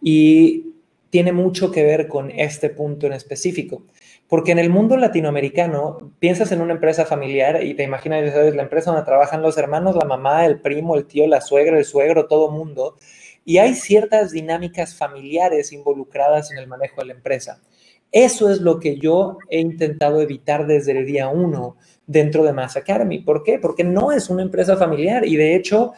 [0.00, 0.72] Y
[1.10, 3.82] tiene mucho que ver con este punto en específico.
[4.28, 8.54] Porque en el mundo latinoamericano, piensas en una empresa familiar y te imaginas, ¿sabes?
[8.54, 11.84] La empresa donde trabajan los hermanos, la mamá, el primo, el tío, la suegra, el
[11.84, 12.96] suegro, todo mundo.
[13.44, 17.60] Y hay ciertas dinámicas familiares involucradas en el manejo de la empresa.
[18.12, 22.76] Eso es lo que yo he intentado evitar desde el día uno dentro de Mass
[22.76, 23.20] Academy.
[23.20, 23.58] ¿Por qué?
[23.58, 25.92] Porque no es una empresa familiar y de hecho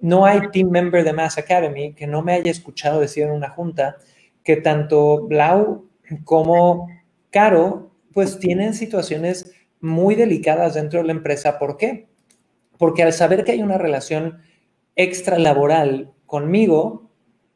[0.00, 3.48] no hay team member de Mass Academy que no me haya escuchado decir en una
[3.48, 3.96] junta
[4.44, 5.88] que tanto Blau
[6.24, 6.88] como
[7.30, 11.58] Caro pues tienen situaciones muy delicadas dentro de la empresa.
[11.58, 12.08] ¿Por qué?
[12.78, 14.38] Porque al saber que hay una relación
[14.94, 17.10] extralaboral conmigo,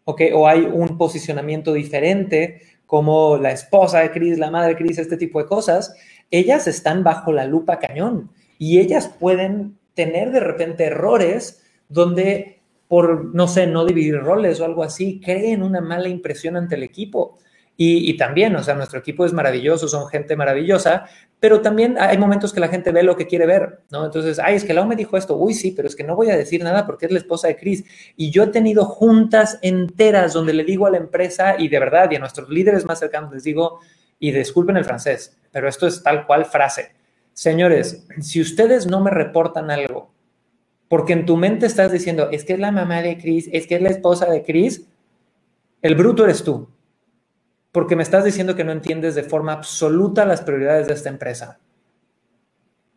[0.04, 0.32] ¿okay?
[0.32, 5.16] o hay un posicionamiento diferente como la esposa de Cris, la madre de Cris, este
[5.16, 5.94] tipo de cosas,
[6.29, 13.33] ellas están bajo la lupa cañón y ellas pueden tener de repente errores donde por,
[13.33, 17.38] no sé, no dividir roles o algo así, creen una mala impresión ante el equipo.
[17.83, 21.07] Y, también, o sea, nuestro equipo es maravilloso, son gente maravillosa,
[21.38, 24.05] pero también hay momentos que la gente ve lo que quiere ver, ¿no?
[24.05, 26.29] Entonces, ay, es que Lau me dijo esto, uy, sí, pero es que no voy
[26.29, 27.83] a decir nada porque es la esposa de Chris.
[28.19, 32.11] Y yo he tenido juntas enteras donde le digo a la empresa y de verdad,
[32.11, 33.81] y a nuestros líderes más cercanos les digo,
[34.19, 36.93] y disculpen el francés, pero esto es tal cual frase.
[37.33, 40.12] Señores, si ustedes no me reportan algo,
[40.87, 43.77] porque en tu mente estás diciendo, es que es la mamá de Chris, es que
[43.77, 44.87] es la esposa de Chris,
[45.81, 46.69] el bruto eres tú
[47.72, 51.59] porque me estás diciendo que no entiendes de forma absoluta las prioridades de esta empresa.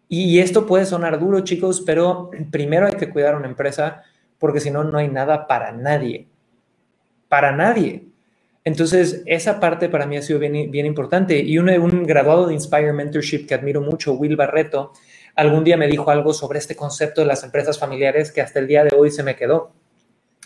[0.08, 4.04] Y esto puede sonar duro, chicos, pero primero hay que cuidar una empresa
[4.38, 6.28] porque si no, no hay nada para nadie.
[7.30, 8.08] Para nadie.
[8.64, 11.40] Entonces, esa parte para mí ha sido bien, importante.
[11.40, 14.94] Y un, un graduado de Inspire Mentorship que admiro mucho, Will Barreto,
[15.36, 18.68] algún día me dijo algo sobre este concepto de las empresas familiares que hasta el
[18.68, 19.72] día de hoy se me quedó.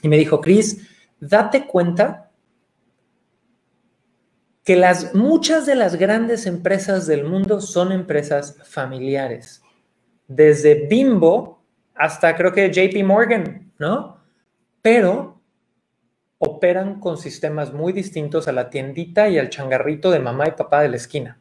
[0.02, 0.88] Y me dijo, Chris,
[1.20, 2.27] date cuenta
[4.68, 9.62] que las, muchas de las grandes empresas del mundo son empresas familiares.
[10.28, 11.64] Desde Bimbo
[11.96, 14.18] hasta creo que JP Morgan, ¿no?
[14.82, 15.40] Pero
[16.38, 20.82] operan con sistemas muy distintos a la tiendita y al changarrito de mamá y papá
[20.82, 21.40] de la esquina.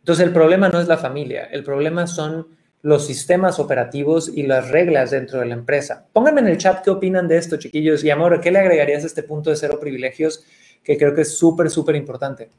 [0.00, 2.48] Entonces el problema no es la familia, el problema son
[2.82, 6.08] los sistemas operativos y las reglas dentro de la empresa.
[6.12, 8.02] Pónganme en el chat qué opinan de esto, chiquillos.
[8.02, 10.44] Y amor, ¿qué le agregarías a este punto de cero privilegios?
[10.84, 12.50] Que creo que es súper, súper importante.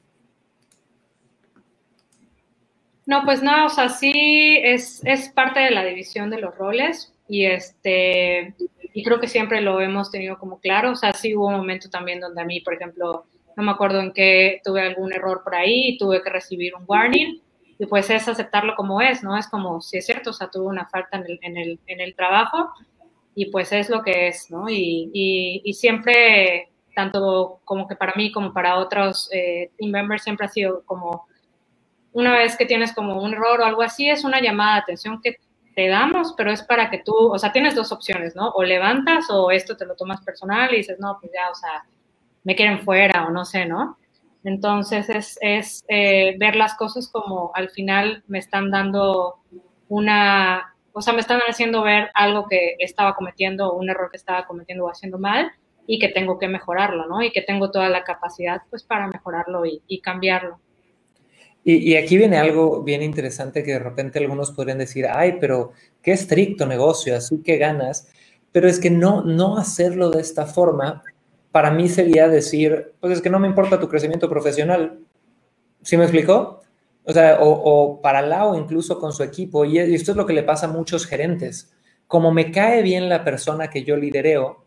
[3.06, 7.14] No, pues no, o sea, sí es, es parte de la división de los roles
[7.28, 8.56] y este
[8.94, 11.90] y creo que siempre lo hemos tenido como claro, o sea, sí hubo un momento
[11.90, 15.54] también donde a mí, por ejemplo, no me acuerdo en qué tuve algún error por
[15.54, 17.42] ahí y tuve que recibir un warning
[17.78, 19.38] y pues es aceptarlo como es, ¿no?
[19.38, 22.00] Es como, si es cierto, o sea, tuve una falta en el, en el, en
[22.00, 22.70] el trabajo
[23.36, 24.70] y pues es lo que es, ¿no?
[24.70, 30.24] Y, y, y siempre tanto como que para mí como para otros eh, team members
[30.24, 31.28] siempre ha sido como
[32.14, 35.22] una vez que tienes como un error o algo así, es una llamada de atención
[35.22, 35.36] que
[35.76, 38.50] te damos, pero es para que tú, o sea, tienes dos opciones, ¿no?
[38.52, 41.86] O levantas o esto te lo tomas personal y dices, no, pues ya, o sea,
[42.46, 43.98] me quieren fuera o no sé, ¿no?
[44.46, 49.40] Entonces es, es eh, ver las cosas como al final me están dando
[49.90, 54.46] una, o sea, me están haciendo ver algo que estaba cometiendo, un error que estaba
[54.46, 55.52] cometiendo o haciendo mal,
[55.88, 57.22] y que tengo que mejorarlo, ¿no?
[57.22, 60.60] Y que tengo toda la capacidad pues para mejorarlo y, cambiarlo.
[61.64, 65.72] Y, aquí viene algo bien interesante que de repente algunos podrían decir, ay, pero
[66.02, 68.08] qué estricto negocio, así que ganas.
[68.52, 71.04] Pero es que no, no hacerlo de esta forma,
[71.52, 75.00] para mí sería decir, pues es que no me importa tu crecimiento profesional.
[75.82, 76.62] ¿Sí me explicó?
[77.04, 80.34] O sea, o, o para Lao incluso con su equipo, y esto es lo que
[80.34, 81.74] le pasa a muchos gerentes.
[82.08, 84.65] Como me cae bien la persona que yo lidereo,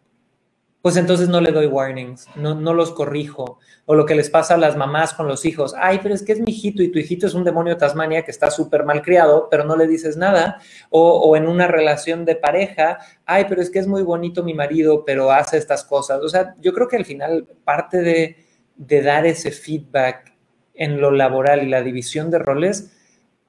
[0.83, 3.59] pues entonces no le doy warnings, no, los corrijo.
[3.85, 6.33] O lo que les pasa a las mamás con los hijos, ay, pero es que
[6.33, 9.03] es mi hijito y tu hijito es un demonio de Tasmania que está súper mal
[9.03, 10.61] criado, pero no le dices nada.
[10.91, 15.05] O, en una relación de pareja, ay, pero es que es muy bonito mi marido,
[15.05, 16.21] pero hace estas cosas.
[16.23, 18.37] O sea, yo creo que al final parte
[18.77, 20.35] de dar ese feedback
[20.75, 22.93] en lo laboral y la división de roles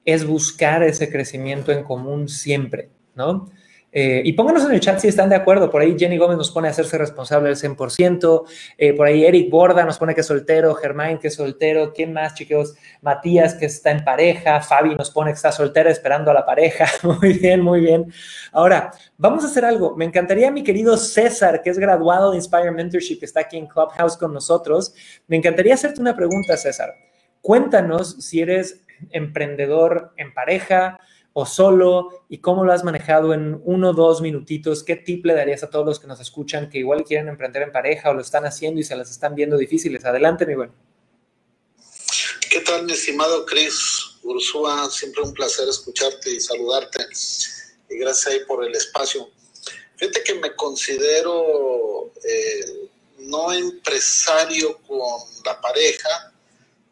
[0.04, 3.48] es buscar ese crecimiento en común siempre, ¿no?
[3.92, 5.70] Eh, y pónganos en el chat si están de acuerdo.
[5.70, 8.44] Por ahí Jenny Gómez nos pone a hacerse responsable del 100%.
[8.78, 10.74] Eh, por ahí Eric Borda nos pone que es soltero.
[10.74, 11.92] Germán que es soltero.
[11.92, 12.74] ¿Quién más, chicos?
[13.02, 14.60] Matías que está en pareja.
[14.60, 16.86] Fabi nos pone que está soltera esperando a la pareja.
[17.02, 18.12] muy bien, muy bien.
[18.52, 19.96] Ahora, vamos a hacer algo.
[19.96, 23.66] Me encantaría, mi querido César, que es graduado de Inspire Mentorship, que está aquí en
[23.66, 24.94] Clubhouse con nosotros.
[25.26, 26.94] Me encantaría hacerte una pregunta, César.
[27.40, 31.00] Cuéntanos si eres emprendedor en pareja
[31.40, 34.84] o solo y cómo lo has manejado en uno o dos minutitos.
[34.84, 37.72] ¿Qué tip le darías a todos los que nos escuchan que igual quieren emprender en
[37.72, 40.04] pareja o lo están haciendo y se las están viendo difíciles?
[40.04, 40.70] Adelante, mi buen.
[42.50, 44.90] ¿Qué tal, mi estimado Chris Ursúa?
[44.90, 47.06] Siempre un placer escucharte y saludarte.
[47.88, 49.30] Y gracias ahí por el espacio.
[49.96, 56.29] Fíjate que me considero eh, no empresario con la pareja,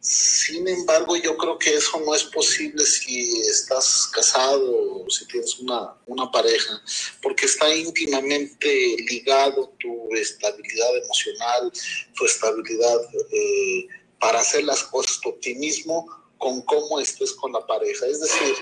[0.08, 5.58] sin embargo, yo creo que eso no es posible si estás casado o si tienes
[5.58, 6.82] una, una pareja,
[7.20, 11.70] porque está íntimamente ligado tu estabilidad emocional,
[12.16, 12.98] tu estabilidad
[13.32, 13.86] eh,
[14.18, 16.06] para hacer las cosas, tu optimismo
[16.38, 18.06] con cómo estés con la pareja.
[18.06, 18.54] Es decir,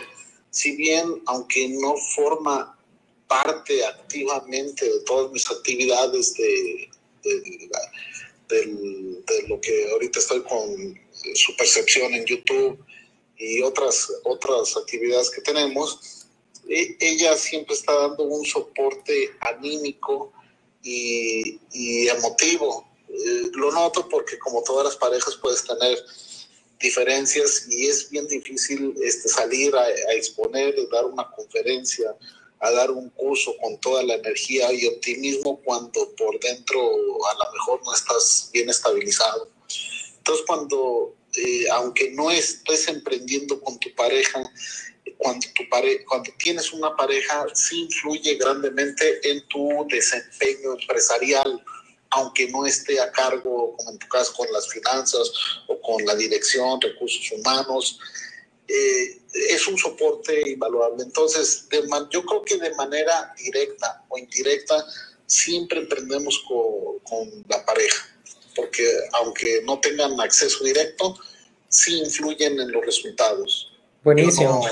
[0.51, 2.77] si bien, aunque no forma
[3.29, 6.91] parte activamente de todas mis actividades de,
[8.49, 12.79] de lo que ahorita estoy con su percepción en YouTube
[13.39, 16.27] y otras, otras actividades que tenemos,
[16.69, 20.33] e, ella siempre está dando un soporte anímico
[20.83, 21.59] y,
[22.09, 22.89] emotivo.
[23.09, 25.99] Eh, lo noto porque como todas las parejas puedes tener
[26.81, 32.15] diferencias y es bien difícil este, salir a, a exponer, dar una conferencia,
[32.61, 37.53] a dar un curso con toda la energía y optimismo cuando por dentro a lo
[37.53, 39.49] mejor no estás bien estabilizado.
[40.27, 44.43] Entonces, cuando, eh, aunque no estés emprendiendo con tu pareja,
[45.19, 51.65] cuando, tu pare cuando tienes una pareja, sí influye grandemente en tu desempeño empresarial,
[52.11, 55.31] aunque no esté a cargo, como en tu caso, con las finanzas
[55.69, 58.01] o con la dirección, recursos humanos.
[58.67, 61.05] Eh, es un soporte invaluable.
[61.05, 61.69] Entonces,
[62.11, 64.85] yo creo que de manera directa o indirecta,
[65.27, 66.43] siempre emprendemos
[67.05, 68.16] con la pareja
[68.57, 68.83] porque
[69.21, 71.17] aunque no tengan acceso directo,
[71.69, 73.73] sí influyen en los resultados.
[74.03, 74.67] Buenísimo.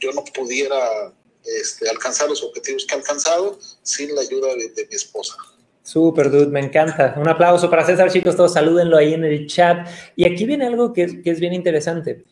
[0.00, 1.12] Yo no, pudiera
[1.44, 5.36] este, alcanzar los objetivos que he alcanzado sin la ayuda de, mi esposa.
[5.82, 7.14] Súper, dude, me encanta.
[7.16, 9.88] Un aplauso para César, chicos, todos salúdenlo ahí en el chat.
[10.16, 12.24] Y aquí viene algo que, que es bien interesante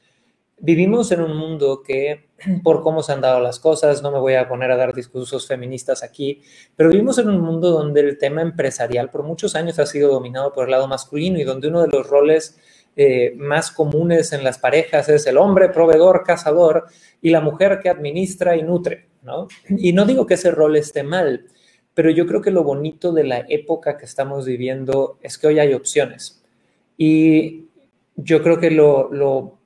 [0.59, 2.29] vivimos en un mundo que,
[2.63, 5.47] por cómo se han dado las cosas, no me voy a poner a dar discursos
[5.47, 6.43] feministas aquí,
[6.77, 10.53] pero vivimos en un mundo donde el tema empresarial por muchos años ha sido dominado
[10.53, 12.59] por el lado masculino y donde uno de los roles
[12.97, 16.87] eh, más comunes en las parejas es el hombre proveedor, cazador
[17.21, 19.49] y la mujer que administra y nutre, ¿no?
[19.69, 21.47] Y no digo que ese rol esté mal,
[21.95, 25.59] pero yo creo que lo bonito de la época que estamos viviendo es que hoy
[25.59, 26.45] hay opciones.
[26.97, 27.65] Y
[28.15, 29.59] yo creo que lo, lo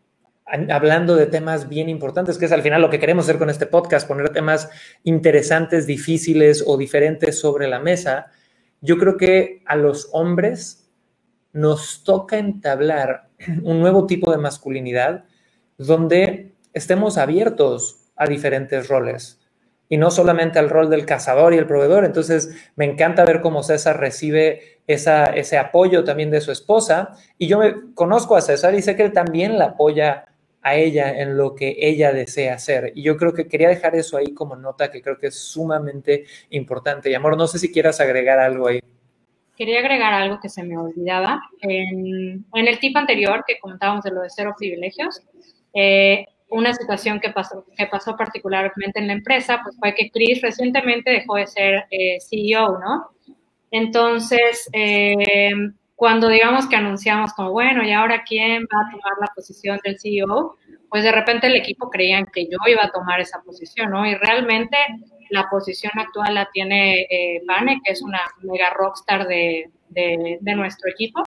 [0.71, 3.67] hablando de temas bien importantes, que es al final lo que queremos hacer con este
[3.67, 4.71] podcast, poner temas
[5.05, 8.27] interesantes, difíciles o diferentes sobre la mesa.
[8.81, 10.91] Yo creo que a los hombres
[11.53, 13.29] nos toca entablar
[13.63, 15.25] un nuevo tipo de masculinidad
[15.77, 19.41] donde estemos abiertos a diferentes roles
[19.89, 22.05] y no solamente al rol del cazador y el proveedor.
[22.05, 27.15] Entonces, me encanta ver cómo César recibe esa, ese apoyo también de su esposa.
[27.39, 30.27] Y yo me, conozco a César y sé que él también la apoya
[30.69, 32.93] a ella en lo que ella desea hacer.
[32.95, 36.25] Y yo creo que quería dejar eso ahí como nota que creo que es sumamente
[36.51, 37.11] importante.
[37.11, 38.81] Y amor, no sé si quieras agregar algo ahí.
[39.57, 41.41] Quería agregar algo que se me olvidaba.
[41.61, 45.23] En, el tip anterior que comentábamos de lo de cero privilegios,
[45.75, 50.41] eh, una situación que pasó, que pasó particularmente en la empresa, pues fue que Chris
[50.41, 53.11] recientemente dejó de ser eh, CEO, ¿no?
[53.71, 55.51] Entonces, eh,
[55.99, 59.99] cuando digamos que anunciamos como, bueno, ¿y ahora quién va a tomar la posición del
[59.99, 60.57] CEO?
[60.89, 64.07] Pues de repente el equipo creían que yo iba a tomar esa posición, ¿no?
[64.07, 64.77] Y realmente
[65.31, 70.89] la posición actual la tiene eh, Vane, que es una mega rockstar de, de, nuestro
[70.89, 71.21] equipo,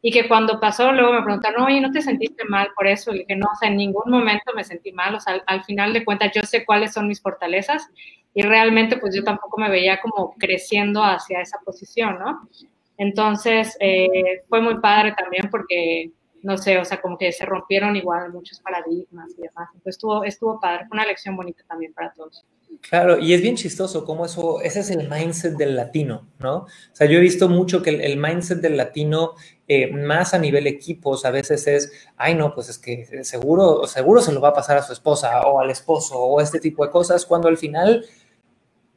[0.00, 3.12] y que cuando pasó luego me preguntaron, oye, ¿no te sentiste mal por eso?
[3.12, 5.64] Y que no, o sea, en ningún momento me sentí mal, o sea, al, al
[5.64, 7.90] final de cuentas yo sé cuáles son mis fortalezas
[8.32, 12.48] y realmente pues yo tampoco me veía como creciendo hacia esa posición, ¿no?
[12.96, 16.10] Entonces, eh, fue muy padre también porque,
[16.42, 19.68] no sé, o sea, como que se rompieron igual muchos paradigmas y demás.
[19.74, 22.44] Entonces, estuvo, estuvo padre, fue una lección bonita también para todos.
[22.80, 26.56] Claro, y es bien chistoso cómo eso, ese es el mindset del latino, ¿no?
[26.56, 29.32] O sea, yo he visto mucho que el, mindset del latino,
[29.68, 34.20] eh, más a nivel equipos, a veces es, ay, no, pues es que seguro, seguro
[34.20, 36.90] se lo va a pasar a su esposa o al esposo o este tipo de
[36.90, 38.04] cosas, cuando al final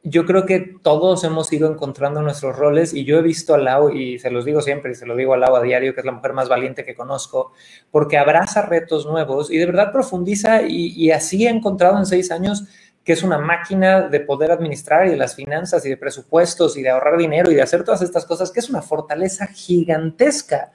[0.04, 3.90] yo creo que todos hemos ido encontrando nuestros roles y yo he visto a Lau,
[3.90, 6.06] y se los digo siempre y se lo digo a Lau a diario, que es
[6.06, 7.52] la mujer más valiente que conozco,
[7.90, 12.64] porque abraza retos nuevos y de verdad profundiza y, así ha encontrado en seis años
[13.04, 16.82] que es una máquina de poder administrar y de las finanzas y de presupuestos y
[16.82, 20.72] de ahorrar dinero y de hacer todas estas cosas, que es una fortaleza gigantesca,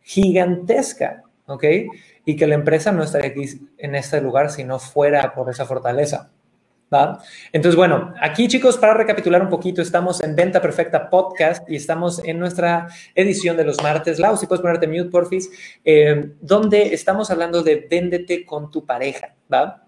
[0.00, 1.64] gigantesca, ¿ok?
[2.24, 3.44] Y que la empresa no estaría aquí
[3.76, 6.30] en este lugar si no fuera por esa fortaleza.
[7.52, 12.22] Entonces, bueno, aquí chicos, para recapitular un poquito, estamos en Venta Perfecta Podcast y estamos
[12.24, 14.18] en nuestra edición de los martes.
[14.18, 15.50] Lau, si puedes ponerte mute, porfis,
[15.84, 19.80] eh, donde estamos hablando de véndete con tu pareja, ¿va?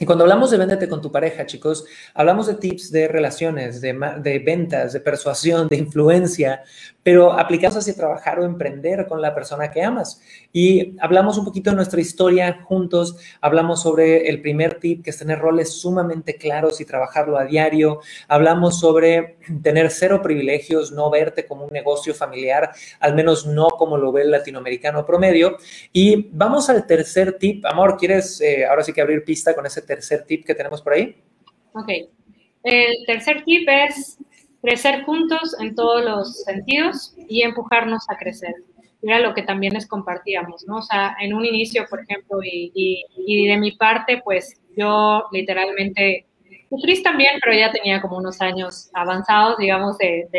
[0.00, 3.92] Y cuando hablamos de véndete con tu pareja, chicos, hablamos de tips de relaciones, de,
[4.20, 6.62] de, ventas, de persuasión, de influencia,
[7.02, 10.20] pero aplicados hacia trabajar o emprender con la persona que amas.
[10.52, 15.18] Y hablamos un poquito de nuestra historia juntos, hablamos sobre el primer tip, que es
[15.18, 21.46] tener roles sumamente claros y trabajarlo a diario, hablamos sobre tener cero privilegios, no verte
[21.46, 25.56] como un negocio familiar, al menos no como lo ve el latinoamericano promedio.
[25.92, 27.64] Y vamos al tercer tip.
[27.66, 30.92] Amor, ¿quieres eh, ahora sí que abrir pista con ese tercer tip que tenemos por
[30.92, 31.16] ahí?
[31.74, 31.88] Ok.
[32.62, 34.18] El tercer tip es
[34.62, 38.54] crecer juntos en todos los sentidos y empujarnos a crecer.
[39.02, 40.78] Era lo que también les compartíamos, ¿no?
[40.78, 43.04] O sea, en un inicio, por ejemplo, y,
[43.48, 46.26] de mi parte, pues yo literalmente,
[46.80, 50.30] Chris también, pero ya tenía como unos años avanzados, digamos, del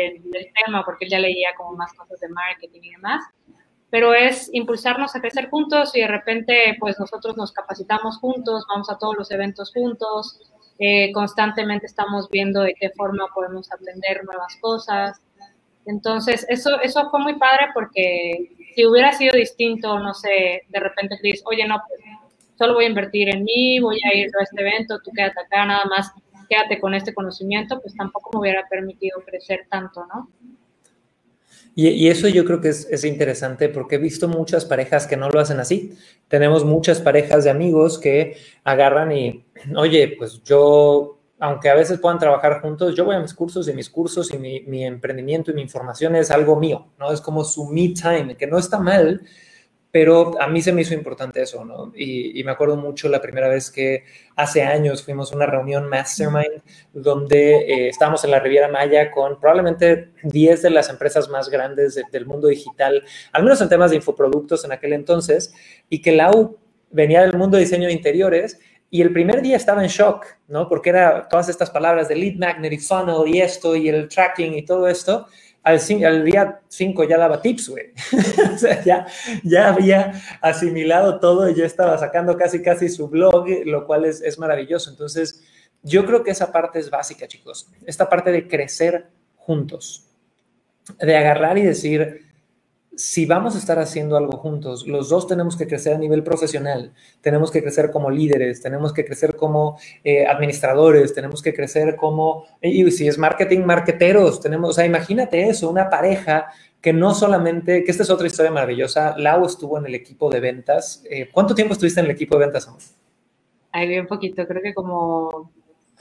[0.64, 3.22] tema, porque él ya leía como más cosas de marketing y demás
[3.94, 8.90] pero es impulsarnos a crecer juntos y de repente pues nosotros nos capacitamos juntos, vamos
[8.90, 10.40] a todos los eventos juntos,
[10.78, 15.20] eh, constantemente estamos viendo de qué forma podemos aprender nuevas cosas.
[15.86, 21.18] Entonces, eso, eso fue muy padre porque si hubiera sido distinto, no sé, de repente
[21.20, 22.00] Chris, oye, no, pues,
[22.56, 25.64] solo voy a invertir en mí, voy a ir a este evento, tú quédate acá,
[25.66, 26.12] nada más
[26.48, 30.28] quédate con este conocimiento, pues tampoco me hubiera permitido crecer tanto, ¿no?
[31.76, 35.28] Y, eso yo creo que es, es, interesante porque he visto muchas parejas que no
[35.28, 35.98] lo hacen así.
[36.28, 39.44] Tenemos muchas parejas de amigos que agarran y,
[39.76, 43.72] oye, pues yo, aunque a veces puedan trabajar juntos, yo voy a mis cursos y
[43.72, 47.10] mis cursos y mi, mi emprendimiento y mi información es algo mío, ¿no?
[47.10, 49.22] Es como su me time, que no está mal,
[49.94, 51.92] pero a mí se me hizo importante eso, ¿no?
[51.94, 54.02] Y, me acuerdo mucho la primera vez que
[54.34, 59.38] hace años fuimos a una reunión mastermind donde eh, estábamos en la Riviera Maya con
[59.38, 63.98] probablemente 10 de las empresas más grandes del mundo digital, al menos en temas de
[63.98, 65.54] infoproductos en aquel entonces,
[65.88, 66.58] y que Lau
[66.90, 68.58] venía del mundo de diseño de interiores
[68.90, 70.68] y el primer día estaba en shock, ¿no?
[70.68, 74.54] Porque era todas estas palabras de lead magnet y funnel y esto y el tracking
[74.54, 75.28] y todo esto
[75.64, 77.92] al, día 5 ya daba tips, güey.
[78.54, 79.06] o sea, ya,
[79.42, 84.20] ya había asimilado todo y ya estaba sacando casi, casi su blog, lo cual es,
[84.20, 84.90] es maravilloso.
[84.90, 85.42] Entonces,
[85.82, 87.70] yo creo que esa parte es básica, chicos.
[87.86, 90.06] Esta parte de crecer juntos,
[91.00, 92.24] de agarrar y decir,
[92.96, 96.92] si vamos a estar haciendo algo juntos, los dos tenemos que crecer a nivel profesional,
[97.20, 102.46] tenemos que crecer como líderes, tenemos que crecer como eh, administradores, tenemos que crecer como,
[102.62, 106.48] y si es marketing, marketeros, tenemos, o sea, imagínate eso, una pareja
[106.80, 110.40] que no solamente, que esta es otra historia maravillosa, Lau estuvo en el equipo de
[110.40, 111.02] ventas.
[111.08, 112.82] Eh, ¿Cuánto tiempo estuviste en el equipo de ventas, amor?
[113.72, 115.50] Ahí bien poquito, creo que como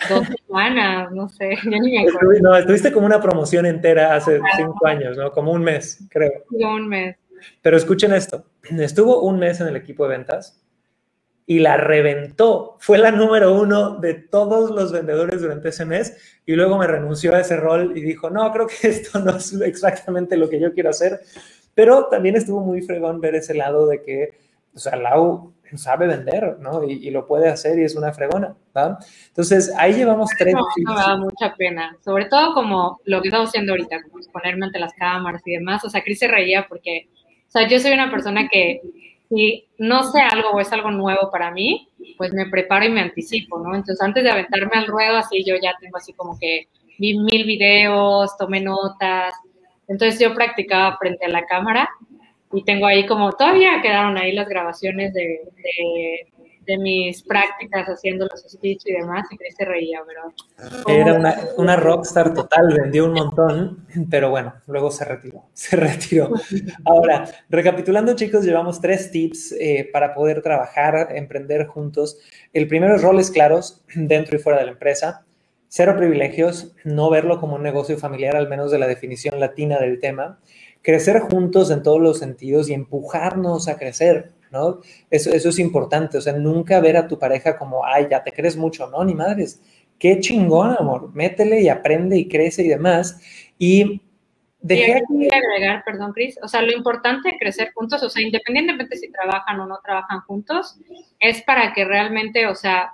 [0.10, 2.42] dos semanas, no sé, yo ni me acuerdo.
[2.42, 5.32] No, estuviste como una promoción entera hace cinco años, ¿no?
[5.32, 6.32] Como un mes, creo.
[6.50, 7.18] un mes.
[7.62, 10.64] Pero escuchen esto, estuvo un mes en el equipo de ventas
[11.46, 12.78] y la reventó.
[12.80, 17.36] Fue la número uno de todos los vendedores durante ese mes y luego me renunció
[17.36, 20.74] a ese rol y dijo, no, creo que esto no es exactamente lo que yo
[20.74, 21.22] quiero hacer.
[21.76, 24.36] Pero también estuvo muy fregón ver ese lado de que,
[24.76, 26.84] o sea, Lau sabe vender, ¿no?
[26.84, 28.98] Y, lo puede hacer y es una fregona, ¿va?
[29.28, 30.54] Entonces, ahí llevamos tres...
[30.54, 34.66] No, me da mucha pena, sobre todo como lo que estamos haciendo ahorita, como ponerme
[34.66, 37.08] ante las cámaras y demás, o sea, Cris se reía porque,
[37.48, 38.82] o sea, yo soy una persona que
[39.30, 43.02] si no sé algo o es algo nuevo para mí, pues me preparo y me
[43.02, 43.76] anticipo, ¿no?
[43.76, 46.68] Entonces, antes de aventarme al ruedo, así yo ya tengo así como que
[47.00, 49.34] vi mil videos, tomé notas,
[49.88, 51.90] entonces yo practicaba frente a la cámara
[52.54, 55.42] y tengo ahí como, todavía quedaron ahí las grabaciones de,
[56.66, 60.34] de, mis prácticas haciendo los speech y demás, y se reía, pero...
[60.88, 66.32] Era una, una rockstar total, vendió un montón, pero bueno, luego se retiró, se retiró.
[66.86, 72.20] Ahora, recapitulando chicos, llevamos tres tips eh, para poder trabajar, emprender juntos.
[72.54, 75.26] El primero es roles claros dentro y fuera de la empresa.
[75.68, 80.00] Cero privilegios, no verlo como un negocio familiar, al menos de la definición latina del
[80.00, 80.40] tema
[80.84, 84.82] crecer juntos en todos los sentidos y empujarnos a crecer, ¿no?
[85.10, 88.34] Eso, eso es importante, o sea, nunca ver a tu pareja como, ay, ya te
[88.34, 89.04] crees mucho, ¿no?
[89.04, 89.62] Ni madres,
[89.98, 93.20] qué chingón, amor, métele y aprende y crece y demás.
[93.58, 94.02] Y
[94.60, 95.30] dejé aquí...
[95.32, 99.62] agregar, perdón, Cris, o sea, lo importante de crecer juntos, o sea, independientemente si trabajan
[99.62, 100.78] o no trabajan juntos,
[101.20, 102.92] es para que realmente, o sea,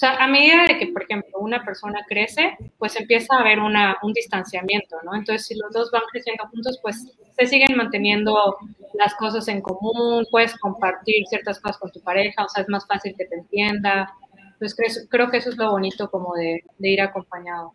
[0.00, 3.98] sea, a medida de que, por ejemplo, una persona crece, pues empieza a haber una,
[4.02, 5.14] un distanciamiento, ¿no?
[5.14, 7.06] Entonces, si los dos van creciendo juntos, pues
[7.38, 8.56] se siguen manteniendo
[8.94, 12.86] las cosas en común, puedes compartir ciertas cosas con tu pareja, o sea, es más
[12.86, 14.10] fácil que te entienda,
[14.58, 14.74] pues
[15.08, 17.74] creo, que eso es lo bonito como de, ir acompañado.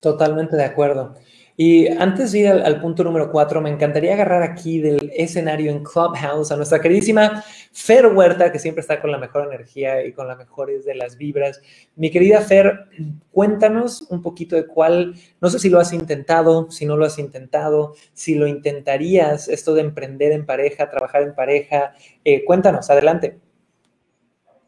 [0.00, 1.14] Totalmente de acuerdo.
[1.56, 5.84] Y antes de ir al, punto número cuatro, me encantaría agarrar aquí del escenario en
[5.84, 10.28] Clubhouse a nuestra queridísima Fer Huerta, que siempre está con la mejor energía y con
[10.28, 11.60] las mejores de las vibras.
[11.94, 12.86] Mi querida Fer,
[13.30, 17.18] cuéntanos un poquito de cuál, no sé si lo has intentado, si no lo has
[17.18, 21.94] intentado, si lo intentarías, esto de emprender en pareja, trabajar en pareja.
[22.24, 23.38] Eh, cuéntanos, adelante.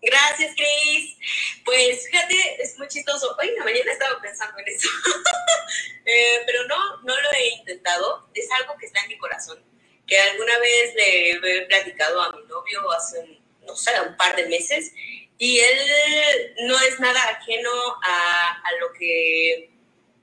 [0.02, 1.13] Gracias, Cris.
[1.64, 3.34] Pues fíjate, es muy chistoso.
[3.40, 4.88] Hoy en la mañana estaba pensando en eso.
[6.06, 8.28] Eh, pero no, no lo he intentado.
[8.34, 9.58] Es algo que está en mi corazón.
[10.06, 14.46] Que alguna vez le he platicado a mi novio hace, no sé, un par de
[14.46, 14.92] meses.
[15.38, 17.70] Y él no es nada ajeno
[18.02, 19.70] a, a lo que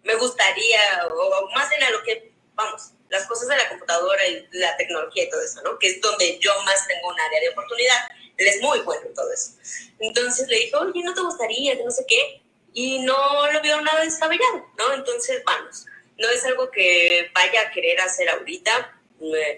[0.03, 4.47] me gustaría, o más bien a lo que, vamos, las cosas de la computadora y
[4.51, 5.77] la tecnología y todo eso, ¿no?
[5.79, 8.07] Que es donde yo más tengo un área de oportunidad.
[8.41, 9.51] Él es muy bueno en todo eso.
[9.99, 11.77] Entonces le dijo, oye, ¿no te gustaría?
[11.77, 12.41] Que no sé qué.
[12.73, 14.93] Y no lo vio nada descabellado, ¿no?
[14.93, 15.85] Entonces, vamos,
[16.17, 18.97] no es algo que vaya a querer hacer ahorita,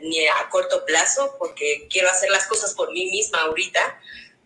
[0.02, 4.00] ni a corto plazo, porque quiero hacer las cosas por mí misma ahorita.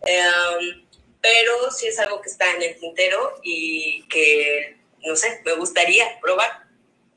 [0.05, 0.85] Em,
[1.19, 6.19] pero sí es algo que está en el tintero y que, no sé, me gustaría
[6.21, 6.67] probar.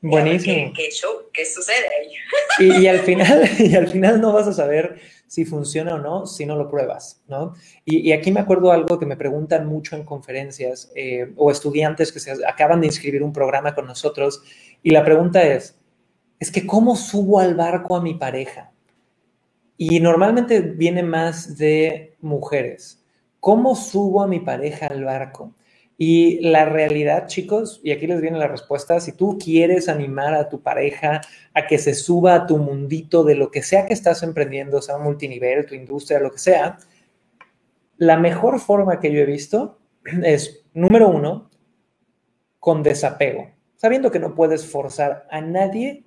[0.01, 0.73] Buenísimo.
[0.75, 1.29] ¿Qué, show?
[1.31, 2.13] ¿Qué sucede ahí?
[2.57, 4.99] Y, y, al final, y al final no vas a saber
[5.31, 7.53] si funciona o no si no lo pruebas, ¿no?
[7.85, 12.19] Y, aquí me acuerdo algo que me preguntan mucho en conferencias eh, o estudiantes que
[12.19, 14.43] se acaban de inscribir un programa con nosotros
[14.83, 15.79] y la pregunta es,
[16.37, 18.73] es que ¿cómo subo al barco a mi pareja?
[19.77, 23.01] Y normalmente viene más de mujeres.
[23.39, 25.53] ¿Cómo subo a mi pareja al barco?
[26.03, 30.49] Y la realidad, chicos, y aquí les viene la respuesta, si tú quieres animar a
[30.49, 31.21] tu pareja
[31.53, 34.97] a que se suba a tu mundito de lo que sea que estás emprendiendo, sea
[34.97, 36.79] multinivel, tu industria, lo que sea,
[37.97, 39.77] la mejor forma que yo he visto
[40.23, 41.51] es, número uno,
[42.57, 46.05] con desapego, sabiendo que no puedes forzar a nadie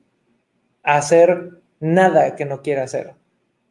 [0.82, 3.14] a hacer nada que no quiera hacer.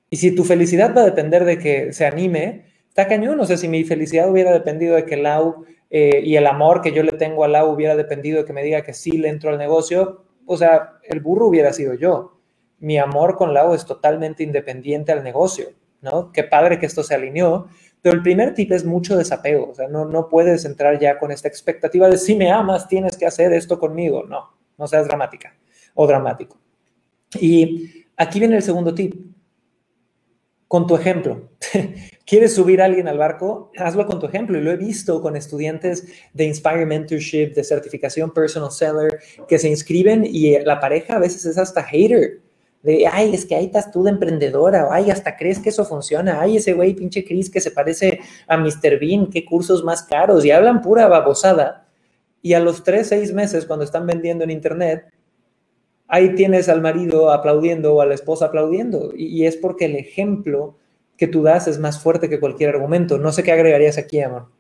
[0.10, 3.38] Y si tu felicidad va a depender de que se anime, está cañón.
[3.38, 6.92] No sé si mi felicidad hubiera dependido de que Lau eh, y el amor que
[6.92, 9.50] yo le tengo a Lau hubiera dependido de que me diga que sí le entro
[9.50, 12.40] al negocio, o sea, el burro hubiera sido yo.
[12.80, 15.70] Mi amor con Lau es totalmente independiente al negocio,
[16.02, 16.32] ¿no?
[16.32, 17.68] Qué padre que esto se alineó,
[18.02, 21.32] pero el primer tip es mucho desapego, o sea, no, no puedes entrar ya con
[21.32, 25.56] esta expectativa de si me amas, tienes que hacer esto conmigo, no, no seas dramática
[25.94, 26.58] o dramático.
[27.40, 29.33] Y aquí viene el segundo tip,
[30.74, 31.50] con tu ejemplo.
[32.26, 33.72] ¿Quieres subir a alguien al barco?
[33.78, 34.58] Hazlo con tu ejemplo.
[34.58, 39.70] Y lo he visto con estudiantes de Inspire Mentorship, de certificación Personal Seller, que se
[39.70, 42.40] inscriben y la pareja a veces es hasta hater.
[42.82, 45.86] De, ay, es que ahí estás tú de emprendedora, o ay, hasta crees que eso
[45.86, 49.00] funciona, ay, ese güey pinche Chris que se parece a Mr.
[49.00, 51.86] Bean, qué cursos más caros, y hablan pura babosada.
[52.42, 55.06] Y a los tres, seis meses, cuando están vendiendo en internet,
[56.14, 59.12] ahí tienes al marido aplaudiendo o a la esposa aplaudiendo.
[59.18, 60.78] Y, es porque el ejemplo
[61.18, 63.18] que tú das es más fuerte que cualquier argumento.
[63.18, 64.52] No sé qué agregarías aquí, amor.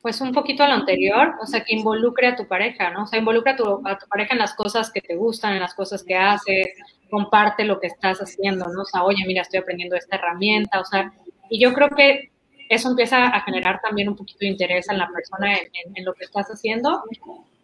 [0.00, 3.02] Pues un poquito a lo anterior, o sea, que involucre a tu pareja, ¿no?
[3.02, 5.60] O sea, involucra a tu, a tu pareja en las cosas que te gustan, en
[5.60, 6.68] las cosas que haces,
[7.10, 8.82] comparte lo que estás haciendo, ¿no?
[8.82, 11.12] O sea, oye, mira, estoy aprendiendo esta herramienta, o sea,
[11.50, 12.30] y yo creo que
[12.68, 16.24] eso empieza a generar también un poquito de interés en la persona en, lo que
[16.24, 17.02] estás haciendo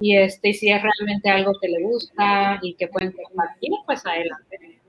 [0.02, 4.80] y este si es realmente algo que le gusta y que pueden compartir, pues adelante.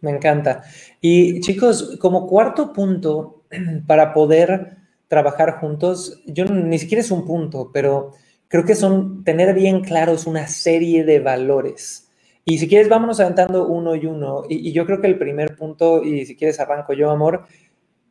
[0.00, 0.64] Me encanta.
[1.00, 3.44] Y chicos, como cuarto punto
[3.86, 4.76] para poder
[5.08, 8.12] trabajar juntos, yo ni siquiera es un punto, pero
[8.48, 12.10] creo que son tener bien claros una serie de valores.
[12.44, 14.42] Y si quieres, vámonos aventando uno y uno.
[14.48, 17.44] Y, y yo creo que el primer punto, y si quieres arranco yo, amor,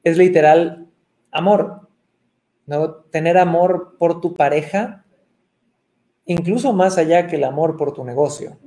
[0.04, 0.88] es literal
[1.32, 1.90] amor,
[2.66, 2.94] ¿no?
[3.12, 5.06] Tener amor por tu pareja,
[6.34, 8.58] incluso más allá que el amor por tu negocio.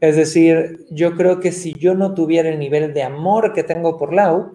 [0.00, 3.96] Es decir, yo creo que si yo no tuviera el nivel de amor que tengo
[3.96, 4.54] por Lau,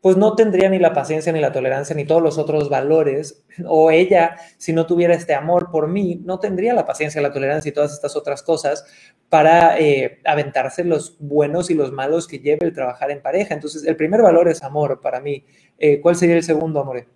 [0.00, 3.44] pues no tendría ni la paciencia, ni la tolerancia, ni todos los otros valores.
[3.66, 7.68] O ella, si no tuviera este amor por mí, no tendría la paciencia, la tolerancia
[7.68, 8.84] y todas estas otras cosas
[9.28, 13.54] para eh, aventarse los buenos y los malos que lleve el trabajar en pareja.
[13.54, 15.44] Entonces, el primer valor es amor para mí.
[15.78, 17.06] Eh, ¿Cuál sería el segundo, amor?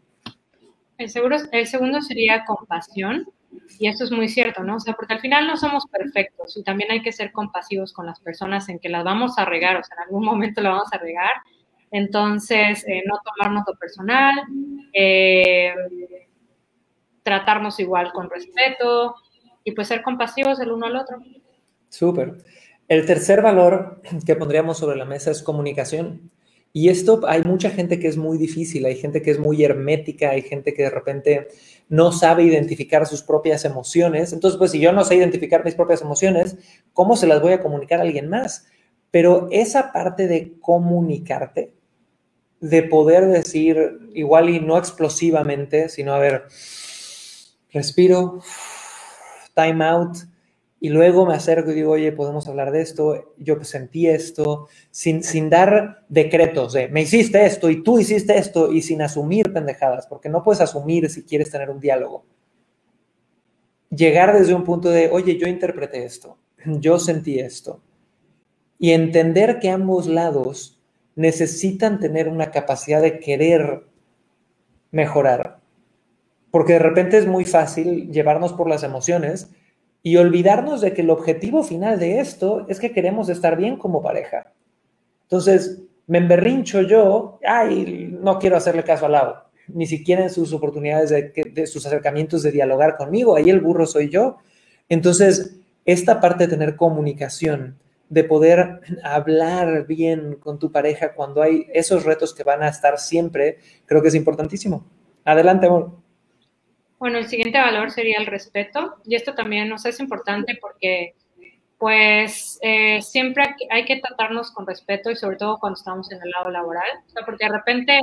[0.98, 3.26] El, seguro, el segundo sería compasión.
[3.78, 4.76] Y esto es muy cierto, ¿no?
[4.76, 8.06] O sea, porque al final no somos perfectos y también hay que ser compasivos con
[8.06, 10.92] las personas en que las vamos a regar, o sea, en algún momento la vamos
[10.92, 11.32] a regar.
[11.90, 14.34] Entonces, eh, no tomarnos lo personal,
[14.92, 15.72] eh,
[17.22, 19.16] tratarnos igual con respeto
[19.64, 21.18] y pues ser compasivos el uno al otro.
[21.88, 22.38] Súper.
[22.88, 26.30] El tercer valor que pondríamos sobre la mesa es comunicación.
[26.72, 30.30] Y esto hay mucha gente que es muy difícil, hay gente que es muy hermética,
[30.30, 31.48] hay gente que de repente
[31.88, 34.32] no sabe identificar sus propias emociones.
[34.32, 36.56] Entonces, pues si yo no sé identificar mis propias emociones,
[36.92, 38.66] ¿cómo se las voy a comunicar a alguien más?
[39.10, 41.72] Pero esa parte de comunicarte,
[42.60, 46.44] de poder decir igual y no explosivamente, sino a ver,
[47.70, 48.40] respiro,
[49.54, 50.16] time out,
[50.86, 55.24] y luego me acerco y digo, oye, podemos hablar de esto, yo sentí esto, sin,
[55.24, 60.06] sin dar decretos de, me hiciste esto y tú hiciste esto, y sin asumir pendejadas,
[60.06, 62.24] porque no puedes asumir si quieres tener un diálogo.
[63.90, 67.80] Llegar desde un punto de, oye, yo interpreté esto, yo sentí esto,
[68.78, 70.80] y entender que ambos lados
[71.16, 73.88] necesitan tener una capacidad de querer
[74.92, 75.58] mejorar,
[76.52, 79.50] porque de repente es muy fácil llevarnos por las emociones
[80.02, 84.02] y olvidarnos de que el objetivo final de esto es que queremos estar bien como
[84.02, 84.52] pareja.
[85.22, 90.52] Entonces, me emberrincho yo, ay, no quiero hacerle caso al lado, ni siquiera en sus
[90.52, 94.38] oportunidades de, de sus acercamientos de dialogar conmigo, ahí el burro soy yo.
[94.88, 97.76] Entonces, esta parte de tener comunicación,
[98.08, 102.98] de poder hablar bien con tu pareja cuando hay esos retos que van a estar
[102.98, 104.86] siempre, creo que es importantísimo.
[105.24, 106.05] Adelante, amor.
[106.98, 111.14] Bueno, el siguiente valor sería el respeto y esto también nos es importante porque
[111.78, 116.30] pues eh, siempre hay que tratarnos con respeto y sobre todo cuando estamos en el
[116.30, 118.00] lado laboral, o sea, porque de repente,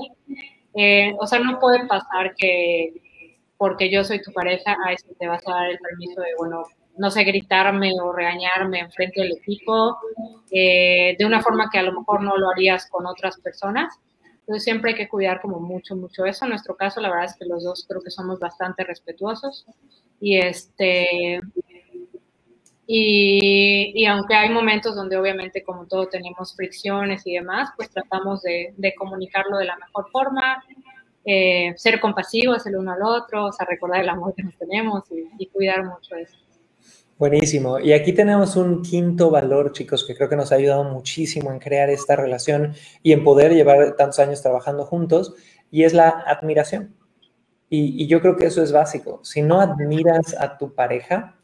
[0.76, 2.94] eh, o sea, no puede pasar que
[3.58, 6.64] porque yo soy tu pareja, a eso te vas a dar el permiso de, bueno,
[6.98, 9.98] no sé, gritarme o regañarme en frente del equipo,
[10.52, 13.98] eh, de una forma que a lo mejor no lo harías con otras personas.
[14.44, 16.46] Entonces siempre hay que cuidar como mucho, mucho eso.
[16.46, 19.66] En nuestro caso, la verdad es que los dos creo que somos bastante respetuosos.
[20.20, 21.40] Y este
[22.86, 28.42] y, y, aunque hay momentos donde obviamente como todo tenemos fricciones y demás, pues tratamos
[28.42, 30.62] de, comunicarlo de la mejor forma,
[31.24, 35.06] eh, ser compasivos el uno al otro, o sea, recordar el amor que nos tenemos
[35.40, 36.38] y cuidar mucho eso.
[37.20, 37.80] Buenísimo.
[37.80, 41.60] Y aquí tenemos un quinto valor, chicos, que creo que nos ha ayudado muchísimo en
[41.60, 45.36] crear esta relación y en poder llevar tantos años trabajando juntos,
[45.70, 46.96] y es la admiración.
[47.70, 49.20] Y, yo creo que eso es básico.
[49.24, 51.36] Si no admiras a tu pareja,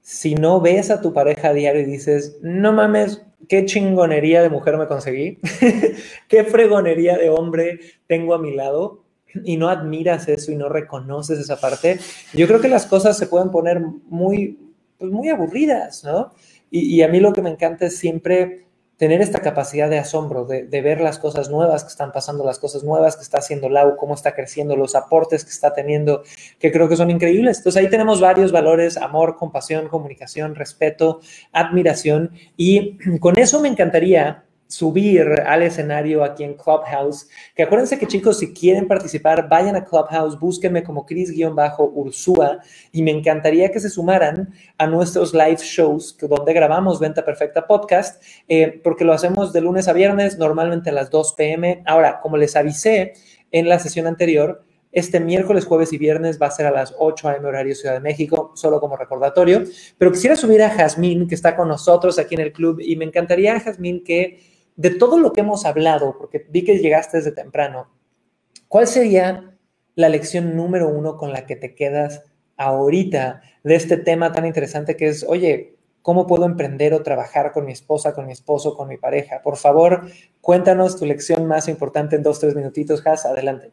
[0.00, 4.50] si no ves a tu pareja a diario y dices, no mames, qué chingonería de
[4.50, 5.38] mujer me conseguí,
[6.28, 9.04] qué fregonería de hombre tengo a mi lado,
[9.44, 11.98] y no admiras eso y no reconoces esa parte,
[12.32, 14.58] yo creo que las cosas se pueden poner muy,
[14.98, 16.32] pues muy aburridas, ¿no?
[16.70, 18.66] Y, a mí lo que me encanta es siempre
[18.98, 22.84] tener esta capacidad de asombro, de, ver las cosas nuevas que están pasando, las cosas
[22.84, 26.24] nuevas que está haciendo Lau, cómo está creciendo, los aportes que está teniendo,
[26.58, 27.58] que creo que son increíbles.
[27.58, 31.20] Entonces ahí tenemos varios valores, amor, compasión, comunicación, respeto,
[31.52, 32.32] admiración.
[32.56, 37.26] Y con eso me encantaría subir al escenario aquí en Clubhouse.
[37.56, 42.60] Que acuérdense que chicos, si quieren participar, vayan a Clubhouse, búsquenme como Cris-Ursúa
[42.92, 48.22] y me encantaría que se sumaran a nuestros live shows donde grabamos Venta Perfecta Podcast,
[48.46, 51.82] eh, porque lo hacemos de lunes a viernes, normalmente a las 2 pm.
[51.86, 53.14] Ahora, como les avisé
[53.50, 54.62] en la sesión anterior,
[54.92, 57.46] este miércoles, jueves y viernes va a ser a las 8 a.m.
[57.46, 59.62] horario Ciudad de México, solo como recordatorio.
[59.96, 63.04] Pero quisiera subir a Jazmín, que está con nosotros aquí en el club, y me
[63.04, 67.90] encantaría, Jazmín, que de todo lo que hemos hablado, porque vi que llegaste desde temprano,
[68.68, 69.58] ¿cuál sería
[69.96, 72.22] la lección número uno con la que te quedas
[72.56, 77.66] ahorita de este tema tan interesante que es, oye, ¿cómo puedo emprender o trabajar con
[77.66, 79.42] mi esposa, con mi esposo, con mi pareja?
[79.42, 80.08] Por favor,
[80.40, 83.72] cuéntanos tu lección más importante en dos, tres minutitos, Has, adelante.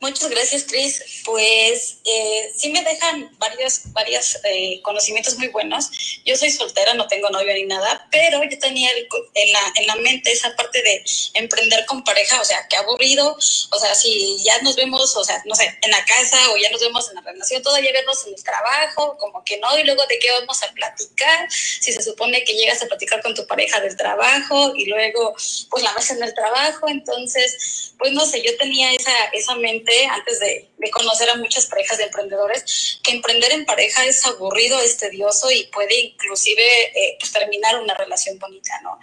[0.00, 1.22] Muchas gracias, Chris.
[1.26, 5.90] Pues eh, sí me dejan varios, varios eh, conocimientos muy buenos.
[6.24, 9.96] Yo soy soltera, no tengo novio ni nada, pero yo tenía en, la, en la
[9.96, 13.36] mente esa parte de emprender con pareja, o sea, qué aburrido.
[13.72, 16.70] O sea, si ya nos vemos, o sea, no sé, en la casa o ya
[16.70, 20.06] nos vemos en la relación, todavía vernos en el trabajo, como que no, y luego
[20.06, 21.46] de qué vamos a platicar.
[21.52, 25.34] Si se supone que llegas a platicar con tu pareja del trabajo y luego,
[25.68, 26.88] pues la ves en el trabajo.
[26.88, 31.98] Entonces, pues no sé, yo tenía esa, esa mente antes de, conocer a muchas parejas
[31.98, 37.32] de emprendedores, que emprender en pareja es aburrido, es tedioso y puede inclusive eh, pues,
[37.32, 38.98] terminar una relación bonita, ¿no?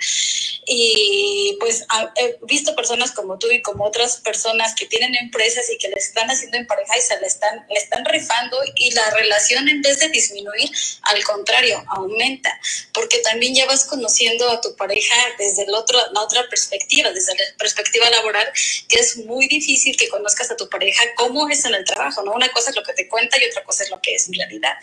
[0.65, 5.77] Y pues he visto personas como tú y como otras personas que tienen empresas y
[5.77, 9.09] que le están haciendo en pareja y se le están, le están rifando y la
[9.11, 10.69] relación en vez de disminuir,
[11.03, 12.59] al contrario, aumenta,
[12.93, 17.35] porque también ya vas conociendo a tu pareja desde el otro, la otra perspectiva, desde
[17.35, 18.51] la perspectiva laboral,
[18.89, 22.33] que es muy difícil que conozcas a tu pareja cómo es en el trabajo, ¿no?
[22.33, 24.33] Una cosa es lo que te cuenta y otra cosa es lo que es en
[24.33, 24.73] realidad.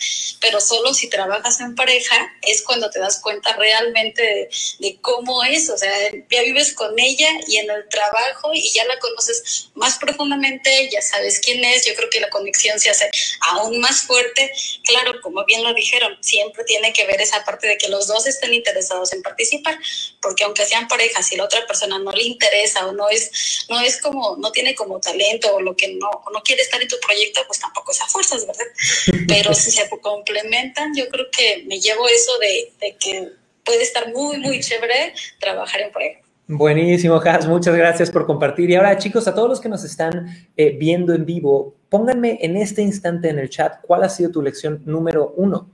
[0.41, 5.68] Pero solo si trabajas en pareja es cuando te das cuenta realmente de, cómo es,
[5.70, 5.91] o sea,
[6.30, 11.03] ya vives con ella y en el trabajo y ya la conoces más profundamente, ya
[11.03, 13.11] sabes quién es, yo creo que la conexión se hace
[13.41, 14.53] aún más fuerte.
[14.85, 18.26] Claro, como bien lo dijeron, siempre tiene que ver esa parte de que los dos
[18.26, 19.78] estén interesados en participar,
[20.20, 23.80] porque aunque sean parejas, si la otra persona no le interesa o no es, no
[23.80, 27.41] es como, no tiene como talento o lo que no, no quiere en tu proyecto,
[27.47, 28.64] pues tampoco es a fuerzas, ¿verdad?
[29.29, 33.29] Pero si se complementan, yo creo que me llevo eso de, que
[33.64, 36.20] puede estar muy, muy chévere trabajar en pareja.
[36.47, 37.49] Buenísimo, Has.
[37.49, 38.68] Muchas gracias por compartir.
[38.68, 40.27] Y ahora, chicos, a todos los que nos están
[40.59, 44.43] eh, viendo en vivo, pónganme en este instante en el chat cuál ha sido tu
[44.43, 45.70] lección número uno.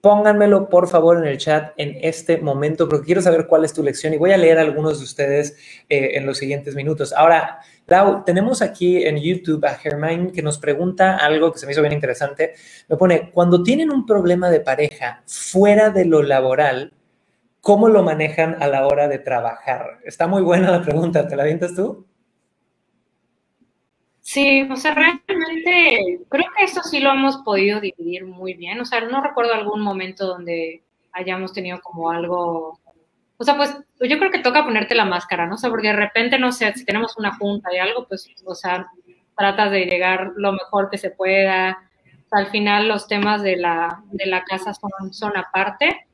[0.00, 3.82] Pónganmelo, por favor, en el chat en este momento, porque quiero saber cuál es tu
[3.82, 5.56] lección y voy a leer algunos de ustedes
[5.88, 7.12] eh, en los siguientes minutos.
[7.12, 11.72] Ahora, Lau, tenemos aquí en YouTube a Germain que nos pregunta algo que se me
[11.72, 12.54] hizo bien interesante.
[12.88, 16.92] Me pone, cuando tienen un problema de pareja fuera de lo laboral,
[17.60, 19.98] ¿cómo lo manejan a la hora de trabajar?
[20.04, 22.06] Está muy buena la pregunta, ¿te la avientas tú?
[24.20, 28.80] Sí, o sea, realmente creo que eso sí lo hemos podido dividir muy bien.
[28.80, 32.78] O sea, no recuerdo algún momento donde hayamos tenido como algo.
[33.42, 35.56] O sea, pues yo creo que toca ponerte la máscara, ¿no?
[35.56, 38.86] O porque de repente, no sé, si tenemos una junta y algo, pues, o sea,
[39.36, 41.76] tratas de llegar lo mejor que se pueda.
[42.30, 46.06] al final los temas de la, de la casa son, son aparte.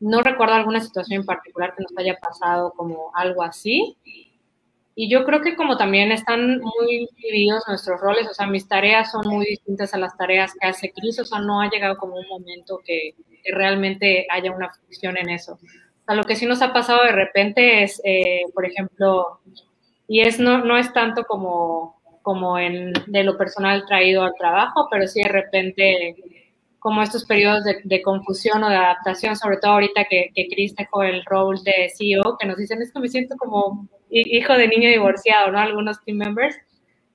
[0.00, 3.96] No recuerdo alguna situación en particular que nos haya pasado como algo así.
[4.94, 9.12] Y yo creo que como también están muy divididos nuestros roles, o sea, mis tareas
[9.12, 12.16] son muy distintas a las tareas que hace Cris, o sea, no ha llegado como
[12.16, 13.14] un momento que,
[13.48, 15.58] realmente haya una fricción en eso.
[16.06, 19.40] Sea, lo que sí nos ha pasado de repente es, eh, por ejemplo,
[20.08, 24.88] y es no, no es tanto como, como en, de lo personal traído al trabajo,
[24.90, 26.16] pero sí de repente
[26.78, 31.02] como estos periodos de, confusión o de adaptación, sobre todo ahorita que, que Chris dejó
[31.02, 34.88] el rol de CEO, que nos dicen, es que me siento como hijo de niño
[34.88, 35.58] divorciado, ¿no?
[35.58, 36.56] Algunos team members,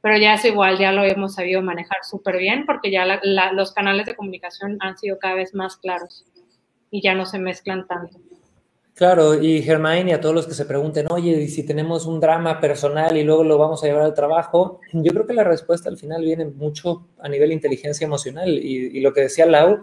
[0.02, 3.06] pero ya es igual, ya lo hemos sabido manejar súper bien porque ya
[3.54, 6.26] los canales de comunicación han sido cada vez más claros
[6.90, 8.18] y ya no se mezclan tanto.
[9.02, 12.20] Claro, y Germain y a todos los que se pregunten, oye, y si tenemos un
[12.20, 15.90] drama personal y luego lo vamos a llevar al trabajo, yo creo que la respuesta
[15.90, 18.50] al final viene mucho a nivel inteligencia emocional.
[18.50, 19.80] Y, lo que decía Lau,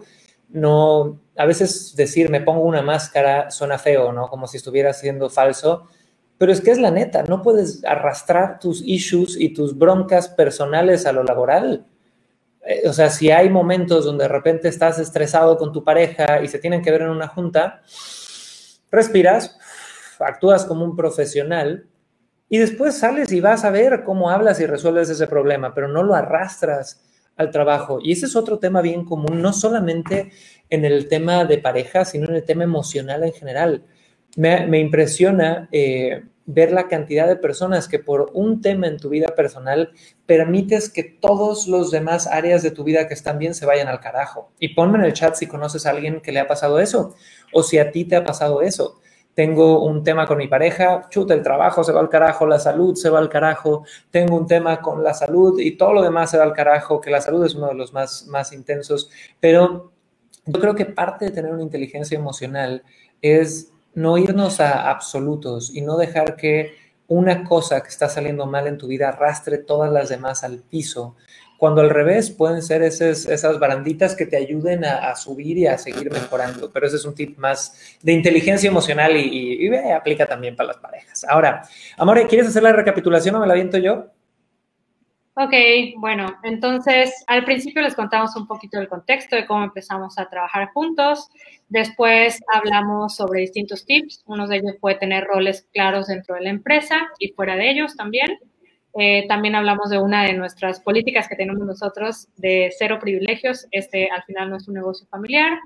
[0.47, 4.29] no, a veces decir me pongo una máscara suena feo, ¿no?
[4.29, 5.89] Como si estuviera siendo falso,
[6.37, 11.05] pero es que es la neta, no puedes arrastrar tus issues y tus broncas personales
[11.05, 11.85] a lo laboral.
[12.65, 16.47] Eh, o sea, si hay momentos donde de repente estás estresado con tu pareja y
[16.47, 17.81] se tienen que ver en una junta,
[18.91, 19.57] respiras,
[20.19, 21.87] actúas como un profesional
[22.49, 26.03] y después sales y vas a ver cómo hablas y resuelves ese problema, pero no
[26.03, 27.03] lo arrastras
[27.37, 27.99] al trabajo.
[28.01, 30.31] Y ese es otro tema bien común, no solamente
[30.69, 33.83] en el tema de pareja, sino en el tema emocional en general.
[34.35, 39.27] Me, impresiona eh, ver la cantidad de personas que por un tema en tu vida
[39.35, 39.91] personal
[40.25, 43.99] permites que todos los demás áreas de tu vida que están bien se vayan al
[43.99, 44.49] carajo.
[44.57, 47.13] Y ponme en el chat si conoces a alguien que le ha pasado eso
[47.53, 48.99] o si a ti te ha pasado eso.
[49.35, 52.95] Tengo un tema con mi pareja, chuta, el trabajo se va al carajo, la salud
[52.95, 56.39] se va al carajo, tengo un tema con la salud y todo lo demás se
[56.39, 59.91] va al carajo, que la salud es uno de los más, más intensos, pero
[60.47, 62.83] yo creo que parte de tener una inteligencia emocional
[63.21, 66.75] es no irnos a absolutos y no dejar que
[67.07, 71.15] una cosa que está saliendo mal en tu vida arrastre todas las demás al piso.
[71.57, 75.77] Cuando al revés pueden ser esas, esas baranditas que te ayuden a, subir y a
[75.77, 76.71] seguir mejorando.
[76.71, 80.77] Pero ese es un tip más de inteligencia emocional y, y, aplica también para las
[80.77, 81.25] parejas.
[81.27, 81.63] Ahora,
[81.97, 84.05] Amore, ¿quieres hacer la recapitulación o me la viento yo?
[85.41, 85.53] Ok,
[85.95, 90.67] bueno, entonces al principio les contamos un poquito del contexto de cómo empezamos a trabajar
[90.73, 91.29] juntos.
[91.69, 94.21] Después hablamos sobre distintos tips.
[94.25, 97.95] Uno de ellos fue tener roles claros dentro de la empresa y fuera de ellos
[97.95, 98.37] también.
[98.99, 103.65] Eh, también hablamos de una de nuestras políticas que tenemos nosotros de cero privilegios.
[103.71, 105.57] Este al final no es un negocio familiar.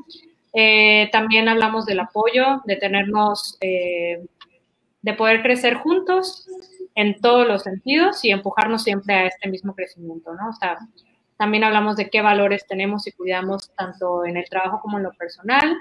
[0.53, 4.23] Eh, también hablamos del apoyo, de tenernos, eh,
[5.03, 6.47] de poder crecer juntos
[6.95, 10.49] en todos los sentidos y empujarnos siempre a este mismo crecimiento, ¿no?
[10.49, 10.77] O sea,
[11.37, 15.13] También hablamos de qué valores tenemos y cuidamos tanto en el trabajo como en lo
[15.13, 15.75] personal.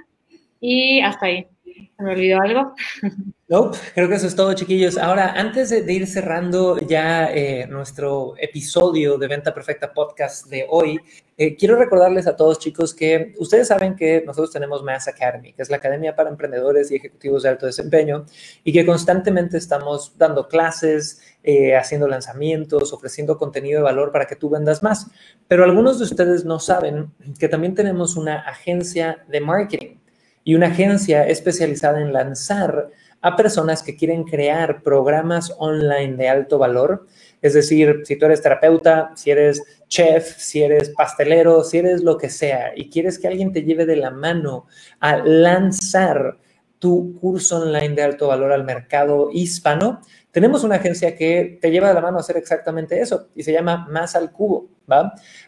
[0.64, 1.48] Y hasta ahí.
[1.64, 2.74] ¿Se me olvidó algo?
[3.48, 4.96] No, creo que eso es todo, chiquillos.
[4.96, 10.98] Ahora, antes de, ir cerrando ya eh, nuestro episodio de Venta Perfecta Podcast de hoy,
[11.36, 15.60] eh, quiero recordarles a todos, chicos, que ustedes saben que nosotros tenemos Mass Academy, que
[15.60, 18.24] es la Academia para Emprendedores y Ejecutivos de Alto Desempeño,
[18.64, 24.36] y que constantemente estamos dando clases, eh, haciendo lanzamientos, ofreciendo contenido de valor para que
[24.36, 25.08] tú vendas más.
[25.46, 29.96] Pero algunos de ustedes no saben que también tenemos una agencia de marketing
[30.44, 32.90] y una agencia especializada en lanzar
[33.20, 37.06] a personas que quieren crear programas online de alto valor.
[37.40, 42.18] Es decir, si tú eres terapeuta, si eres chef, si eres pastelero, si eres lo
[42.18, 44.66] que sea y quieres que alguien te lleve de la mano
[44.98, 46.38] a lanzar
[46.80, 50.00] tu curso online de alto valor al mercado hispano,
[50.32, 53.52] tenemos una agencia que te lleva de la mano a hacer exactamente eso y se
[53.52, 54.68] llama Más al Cubo.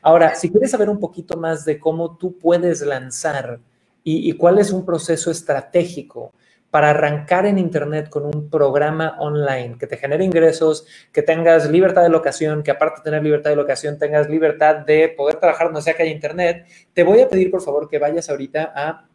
[0.00, 3.58] Ahora, si quieres saber un poquito más de cómo tú puedes lanzar
[4.04, 6.34] y, cuál es un proceso estratégico
[6.70, 12.02] para arrancar en Internet con un programa online que te genere ingresos, que tengas libertad
[12.02, 15.82] de locación, que aparte de tener libertad de locación, tengas libertad de poder trabajar donde
[15.82, 19.08] sea que haya Internet, te voy a pedir por favor que vayas ahorita a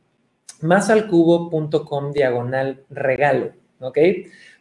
[0.62, 3.98] másalcubo.com diagonal regalo, ¿ok?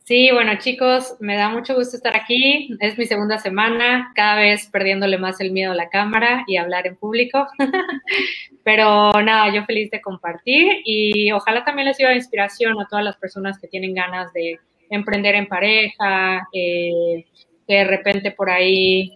[0.07, 2.69] Sí, bueno chicos, me da mucho gusto estar aquí.
[2.79, 6.85] Es mi segunda semana, cada vez perdiéndole más el miedo a la cámara y hablar
[6.85, 7.47] en público.
[8.63, 13.17] Pero nada, yo feliz de compartir y ojalá también les sirva inspiración a todas las
[13.17, 14.59] personas que tienen ganas de
[14.91, 17.25] emprender en pareja, eh,
[17.67, 19.11] que de repente por ahí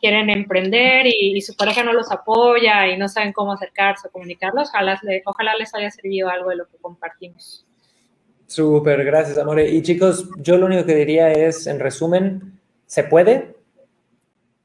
[0.00, 4.72] quieren emprender y, su pareja no los apoya y no saben cómo acercarse o comunicarlos,
[5.24, 7.65] ojalá les haya servido algo de lo que compartimos.
[8.46, 9.68] Súper, gracias, Amore.
[9.68, 13.56] Y chicos, yo lo único que diría es, en resumen, ¿se puede?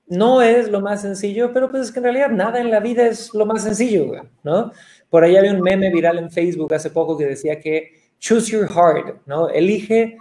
[0.07, 3.07] No es lo más sencillo, pero pues es que en realidad nada en la vida
[3.07, 4.11] es lo más sencillo,
[4.43, 4.71] ¿no?
[5.09, 8.67] Por ahí había un meme viral en Facebook hace poco que decía que choose your
[8.67, 9.49] heart, ¿no?
[9.49, 10.17] Elige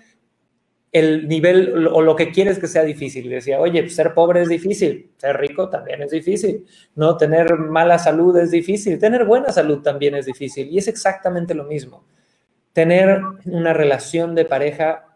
[0.93, 3.29] el nivel o lo que quieres que sea difícil.
[3.29, 7.17] decía, oye, ser pobre es difícil, ser rico también es difícil, ¿no?
[7.17, 10.69] Tener mala salud es difícil, tener buena salud también es difícil.
[10.69, 12.05] Y es exactamente lo mismo.
[12.73, 15.11] Tener una relación de pareja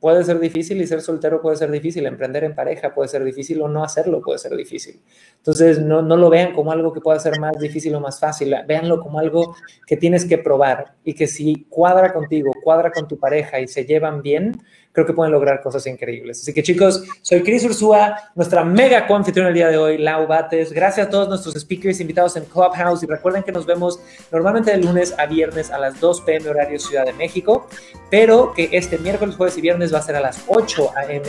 [0.00, 3.60] puede ser difícil y ser soltero puede ser difícil, emprender en pareja puede ser difícil
[3.62, 5.00] o no hacerlo puede ser difícil.
[5.38, 8.54] Entonces, no, no lo vean como algo que pueda ser más difícil o más fácil,
[8.66, 9.56] véanlo como algo
[9.86, 13.84] que tienes que probar y que si cuadra contigo, cuadra con tu pareja y se
[13.84, 14.52] llevan bien,
[14.96, 16.40] creo que pueden lograr cosas increíbles.
[16.40, 20.72] Así que chicos, soy Cris Ursúa, nuestra mega coanfitriona el día de hoy, Lau Bates.
[20.72, 24.00] Gracias a todos nuestros speakers invitados en Clubhouse y recuerden que nos vemos
[24.32, 27.68] normalmente de lunes a viernes a las 2 pm horario Ciudad de México,
[28.10, 31.22] pero que este miércoles, jueves y viernes va a ser a las 8 am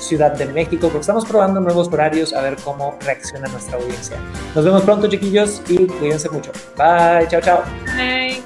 [0.00, 4.16] Ciudad de México, porque estamos probando nuevos horarios a ver cómo reacciona nuestra audiencia.
[4.54, 6.52] Nos vemos pronto, chiquillos, y cuídense mucho.
[6.78, 7.62] Bye, chao, chao.
[7.84, 8.40] Bye.